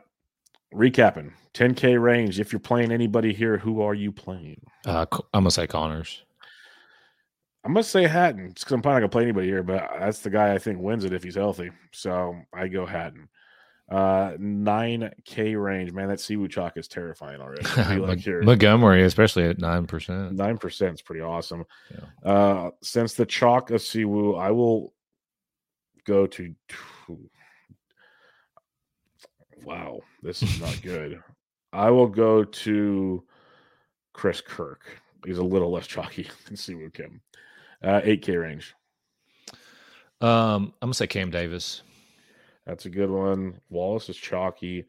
[0.72, 2.40] Recapping 10K range.
[2.40, 4.61] If you're playing anybody here, who are you playing?
[4.84, 6.22] Uh, I'm gonna say Conners.
[7.64, 9.88] I'm going to say Hatton because I'm probably not going to play anybody here, but
[9.98, 11.70] that's the guy I think wins it if he's healthy.
[11.92, 13.28] So I go Hatton.
[13.90, 15.92] Uh, 9K range.
[15.92, 17.62] Man, that Siwoo chalk is terrifying already.
[18.00, 20.32] Like Mon- Montgomery, especially at nine percent.
[20.32, 21.64] Nine percent is pretty awesome.
[21.90, 22.30] Yeah.
[22.30, 24.94] Uh, since the chalk of Siwoo, I will
[26.06, 26.54] go to.
[29.64, 31.22] Wow, this is not good.
[31.72, 33.24] I will go to
[34.14, 34.82] Chris Kirk.
[35.26, 37.20] He's a little less chalky than Siwoo Kim.
[37.85, 38.74] Uh, 8K range.
[40.20, 41.82] Um, I'm gonna say Cam Davis.
[42.66, 43.61] That's a good one.
[43.68, 44.87] Wallace is chalky.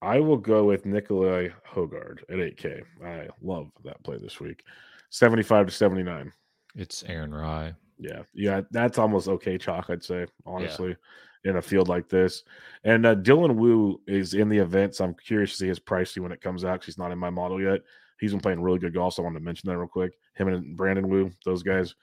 [0.00, 2.82] I will go with Nicolai Hojgaard at 8K.
[3.04, 4.64] I love that play this week.
[5.10, 6.32] 75 to 79.
[6.74, 7.74] It's Aaron Rai.
[7.98, 10.96] Yeah, yeah, that's almost okay chalk, I'd say, honestly,
[11.44, 12.42] in a field like this.
[12.82, 16.24] And uh, Dylan Wu is in the event, so I'm curious to see his pricing
[16.24, 17.82] when it comes out because he's not in my model yet.
[18.18, 20.14] He's been playing really good golf, so I wanted to mention that real quick.
[20.34, 21.94] Him and Brandon Wu, those guys.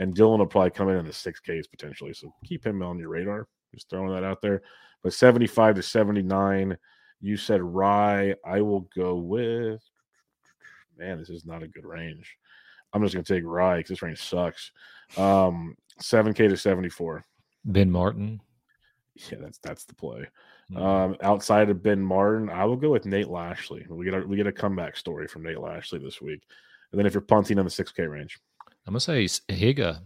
[0.00, 3.10] And Dylan will probably come in in the 6Ks potentially, so keep him on your
[3.10, 3.46] radar.
[3.74, 4.62] Just throwing that out there.
[5.02, 6.76] But 75 to 79,
[7.20, 8.34] you said Rai.
[8.44, 9.82] I will go with,
[10.96, 12.38] man, this is not a good range.
[12.94, 14.72] I'm just going to take Rai because this range sucks.
[15.18, 17.22] Um, 7K to 74.
[17.66, 18.40] Ben Martin.
[19.30, 20.26] Yeah, that's that's the play.
[20.72, 20.80] Mhm.
[20.80, 23.84] Um, outside of Ben Martin, I will go with Nate Lashley.
[23.90, 26.42] We get a we get a comeback story from Nate Lashley this week.
[26.90, 28.40] And then if you're punting in the 6K range,
[28.86, 30.00] I'm gonna say Higa.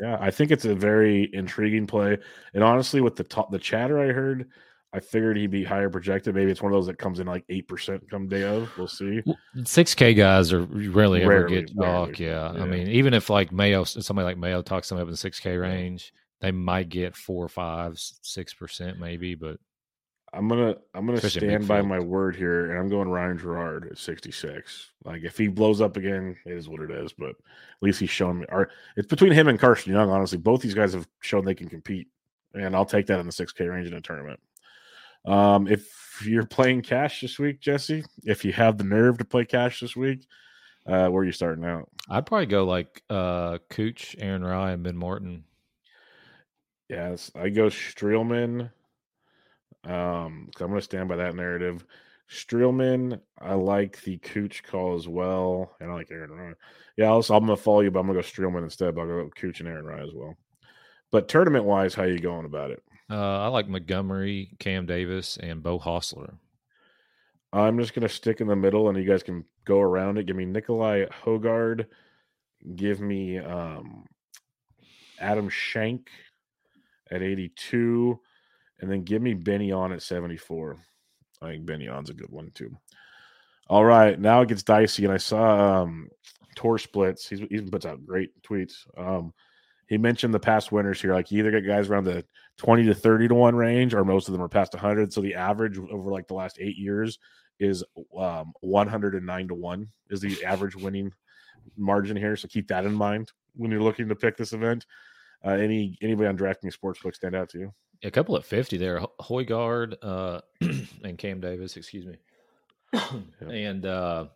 [0.00, 2.18] yeah, I think it's a very intriguing play.
[2.54, 4.48] And honestly, with the top, the chatter I heard,
[4.92, 6.34] I figured he'd be higher projected.
[6.34, 8.70] Maybe it's one of those that comes in like eight percent come day of.
[8.76, 9.22] We'll see.
[9.64, 12.18] Six K guys are rarely ever Rarely, get talk.
[12.18, 12.52] Yeah.
[12.52, 12.62] yeah.
[12.62, 15.38] I mean, even if like Mayo, somebody like Mayo talks somebody up in the six
[15.38, 19.34] K range, they might get four, five, six percent maybe.
[19.34, 19.58] But
[20.32, 23.08] I'm gonna I'm gonna Especially in big stand by my word here, and I'm going
[23.08, 24.90] Ryan Gerard at 66.
[25.04, 27.12] Like if he blows up again, it is what it is.
[27.12, 27.36] But at
[27.82, 28.46] least he's shown me.
[28.48, 30.08] Or it's between him and Carson Young.
[30.10, 32.08] Honestly, both these guys have shown they can compete,
[32.54, 34.38] and I'll take that in the 6K range in a tournament.
[35.24, 39.44] Um, if you're playing cash this week, Jesse, if you have the nerve to play
[39.44, 40.26] cash this week,
[40.86, 41.88] uh, where are you starting out?
[42.08, 45.44] I'd probably go like uh Cooch, Aaron Rai, and Ben Morton.
[46.88, 48.70] Yes, I go Streelman.
[49.84, 51.84] Um, 'cause I'm going to stand by that narrative.
[52.28, 56.54] Streelman, I like the Cooch call as well, and I like Aaron Rai.
[56.96, 58.94] Yeah, I'll, I'm going to follow you, but I'm going to go Streelman instead.
[58.94, 60.36] But I'll go Cooch and Aaron Rai as well.
[61.10, 62.82] But tournament wise, how you going about it?
[63.10, 66.34] Uh, I like Montgomery, Cam Davis, and Beau Hossler.
[67.52, 70.26] I'm just going to stick in the middle, and you guys can go around it.
[70.26, 71.86] Give me Nicolai Hojgaard.
[72.76, 74.04] Give me um,
[75.18, 76.10] Adam Schenk
[77.10, 78.20] at 82.
[78.80, 80.78] And then give me Benny An at 74.
[81.42, 82.76] I think Benny An's a good one, too.
[83.68, 84.18] All right.
[84.18, 85.04] Now it gets dicey.
[85.04, 86.08] And I saw um,
[86.56, 87.28] Tor Splits.
[87.28, 88.74] He's, he puts out great tweets.
[88.96, 89.32] Um,
[89.86, 91.14] he mentioned the past winners here.
[91.14, 92.24] Like you either get guys around the
[92.58, 95.12] 20 to 30 to 1 range, or most of them are past 100.
[95.12, 97.18] So the average over like the last eight years
[97.58, 97.84] is
[98.16, 101.12] um, 109 to 1 is the average winning
[101.76, 102.36] margin here.
[102.36, 104.86] So keep that in mind when you're looking to pick this event.
[105.44, 107.74] Uh, any anybody on DraftKings Sportsbook stand out to you?
[108.02, 109.00] A couple at 50 there.
[109.20, 110.40] Højgaard uh,
[111.04, 112.16] and Cam Davis, excuse me.
[113.40, 114.26] And uh,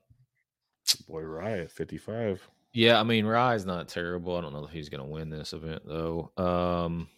[1.09, 2.47] Boy, Riot 55.
[2.73, 4.37] yeah, I mean, Rai's not terrible.
[4.37, 6.31] I don't know if he's going to win this event, though.
[6.37, 7.09] Um,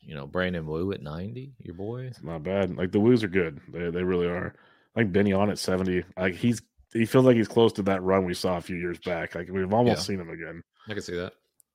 [0.00, 2.02] you know, Brandon Wu at 90, your boy.
[2.02, 2.76] It's not bad.
[2.76, 3.60] Like the Woos are good.
[3.68, 4.54] They they really are.
[4.96, 6.04] Like Benny An at 70.
[6.16, 6.60] Like he's
[6.92, 9.34] he feels like he's close to that run we saw a few years back.
[9.34, 10.02] Like we've almost Yeah.
[10.02, 10.62] seen him again.
[10.88, 11.32] I can see that.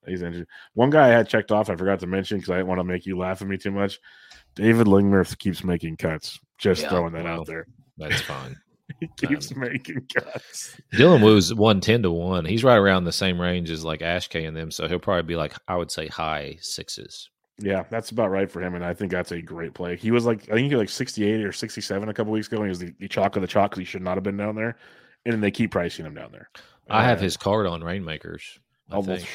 [0.07, 0.47] He's injured.
[0.73, 2.83] One guy I had checked off, I forgot to mention because I didn't want to
[2.85, 3.99] make you laugh at me too much.
[4.55, 6.39] David Lingmerth keeps making cuts.
[6.57, 7.67] Just Yeah, throwing that well, out there.
[7.97, 8.55] That's fine.
[8.99, 10.75] He keeps making cuts.
[10.93, 12.45] Dylan Wu's 110 to 1.
[12.45, 14.71] He's right around the same range as like Ash K and them.
[14.71, 17.29] So he'll probably be like, I would say high sixes.
[17.59, 19.95] Yeah, that's about right for him, and I think that's a great play.
[19.95, 22.57] He was like, I think he was like 68 or 67 a couple weeks ago.
[22.57, 24.37] And he was the, the chalk of the chalk because he should not have been
[24.37, 24.75] down there,
[25.23, 26.49] and then they keep pricing him down there.
[26.89, 28.57] I have Uh, his card on Rainmakers.
[28.89, 29.27] I almost.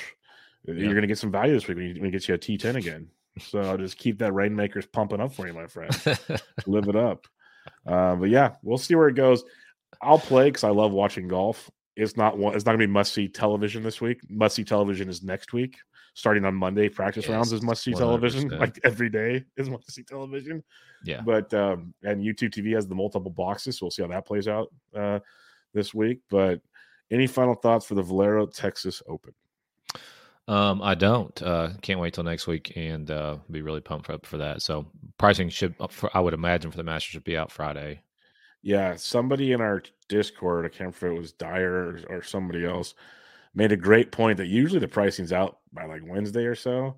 [0.67, 0.79] Think.
[0.79, 2.39] You're going to get some value this week when he, when he gets you a
[2.39, 3.09] T10 again.
[3.41, 5.91] So I'll just keep that Rainmakers pumping up for you, my friend.
[6.67, 7.27] Live it up.
[7.87, 9.45] Uh, but yeah, we'll see where it goes.
[10.01, 11.71] I'll play because I love watching golf.
[11.97, 12.55] It's not one.
[12.55, 14.21] It's not going to be must see television this week.
[14.29, 15.79] Must see television is next week,
[16.15, 16.89] starting on Monday.
[16.89, 18.49] Practice rounds is Yes, must see television.
[18.49, 20.63] Like every day is must see television.
[21.05, 21.21] yeah.
[21.21, 24.49] But um, and YouTube TV has the multiple boxes, so we'll see how that plays
[24.49, 25.21] out uh,
[25.73, 26.21] this week.
[26.31, 26.61] But
[27.11, 29.33] any final thoughts for the Valero Texas Open?
[30.47, 31.41] Um, I don't.
[31.43, 34.63] Uh, can't wait till next week and uh, be really pumped up for that.
[34.63, 34.87] So
[35.19, 38.03] pricing should, uh, for, I would imagine, for the Masters should be out Friday.
[38.63, 41.73] Yeah, somebody in our Discord, I can't remember if it was Dyer
[42.09, 42.95] or, or somebody else,
[43.55, 46.97] made a great point that usually the pricing's out by like Wednesday or so,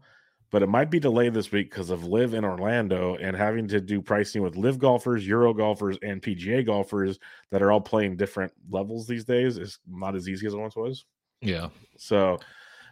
[0.51, 3.81] but it might be delayed this week because of LIV in Orlando and having to
[3.81, 7.19] do pricing with LIV golfers, Euro golfers, and PGA golfers
[7.51, 10.77] that are all playing different levels these days is not as easy as it once
[10.77, 11.05] was.
[11.43, 11.69] Yeah.
[11.97, 12.39] So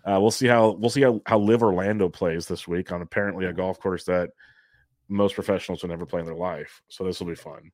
[0.05, 3.47] uh, we'll see how we'll see how, how LIV Orlando plays this week on apparently
[3.47, 4.31] a golf course that
[5.09, 6.83] most professionals will never play in their life.
[6.89, 7.71] So this will be fun.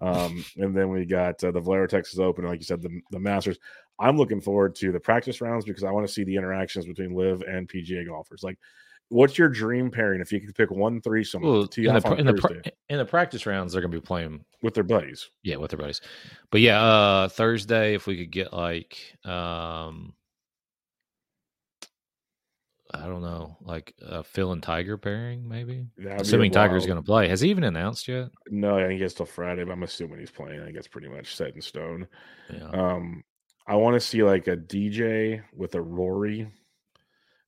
[0.00, 3.20] Um, and then we got uh, the Valero Texas Open, like you said, the, the
[3.20, 3.58] Masters.
[3.98, 7.14] I'm looking forward to the practice rounds because I want to see the interactions between
[7.14, 8.42] LIV and PGA golfers.
[8.42, 8.58] Like,
[9.08, 12.04] what's your dream pairing if you could pick one threesome Well, tee in, the, off
[12.04, 14.84] pr- on in, the, in the practice rounds, they're going to be playing, with their
[14.84, 15.30] buddies?
[15.42, 16.00] yeah, with their buddies.
[16.50, 20.14] But yeah, uh, Thursday, if we could get like, um,
[22.94, 25.86] I don't know, like a Phil and Tiger pairing, maybe.
[25.96, 27.28] That'd Assuming Tiger's going to play.
[27.28, 28.28] Has he even announced yet?
[28.50, 30.60] No, I think it's till Friday, but I'm assuming he's playing.
[30.60, 32.06] I think it's pretty much set in stone.
[32.52, 32.68] Yeah.
[32.68, 33.24] Um,
[33.66, 36.48] I want to see like a DJ with a Rory,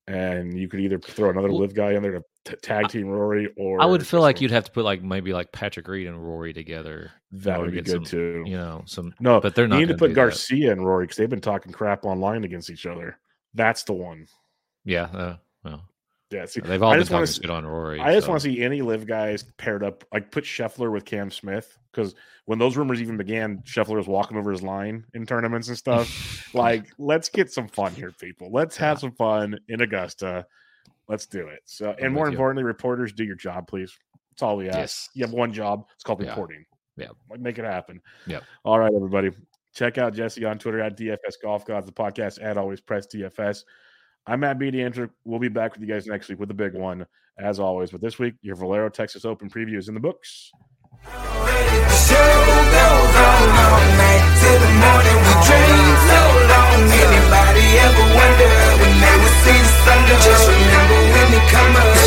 [0.06, 3.08] and you could either throw another Well, LIV guy in there to t- tag team
[3.08, 6.06] Rory, or I would feel like you'd have to put like maybe like Patrick Reed
[6.06, 7.10] and Rory together.
[7.32, 8.44] that would be good some, too.
[8.46, 10.20] You know, some No, but they're not You need to put do that.
[10.20, 13.18] Garcia and Rory because they've been talking crap online against each other.
[13.54, 14.26] That's the one.
[14.84, 15.04] Yeah.
[15.04, 15.82] Uh, well,
[16.30, 18.00] Yeah, see, they've all I been talking see- shit on Rory.
[18.00, 21.04] I just so- want to see any LIV guys paired up, like put Scheffler with
[21.04, 22.14] Cam Smith, because
[22.46, 26.52] when those rumors even began, Scheffler was walking over his line in tournaments and stuff.
[26.54, 28.50] like, let's get some fun here, people.
[28.52, 30.46] Let's have some fun in Augusta.
[31.08, 31.60] Let's do it.
[31.66, 32.32] So, I'm and more you.
[32.32, 33.96] importantly, reporters, do your job, please.
[34.32, 34.78] That's all we ask.
[34.78, 35.08] Yes.
[35.14, 35.86] You have one job.
[35.94, 36.30] It's called Yeah.
[36.30, 36.64] reporting.
[36.96, 37.08] Yeah.
[37.30, 38.00] Like, make it happen.
[38.26, 38.42] Yep.
[38.64, 39.30] All right, everybody.
[39.74, 43.64] Check out Jesse on Twitter at DFS Golf Gods, the podcast at Always Press DFS.
[44.26, 44.70] I'm Matt B.
[44.70, 45.10] DeAndrew.
[45.24, 47.06] We'll be back with you guys next week with a big one,
[47.38, 47.90] as always.
[47.90, 50.50] But this week, your Valero Texas Open preview is in the books.
[60.24, 62.03] Just remember when come up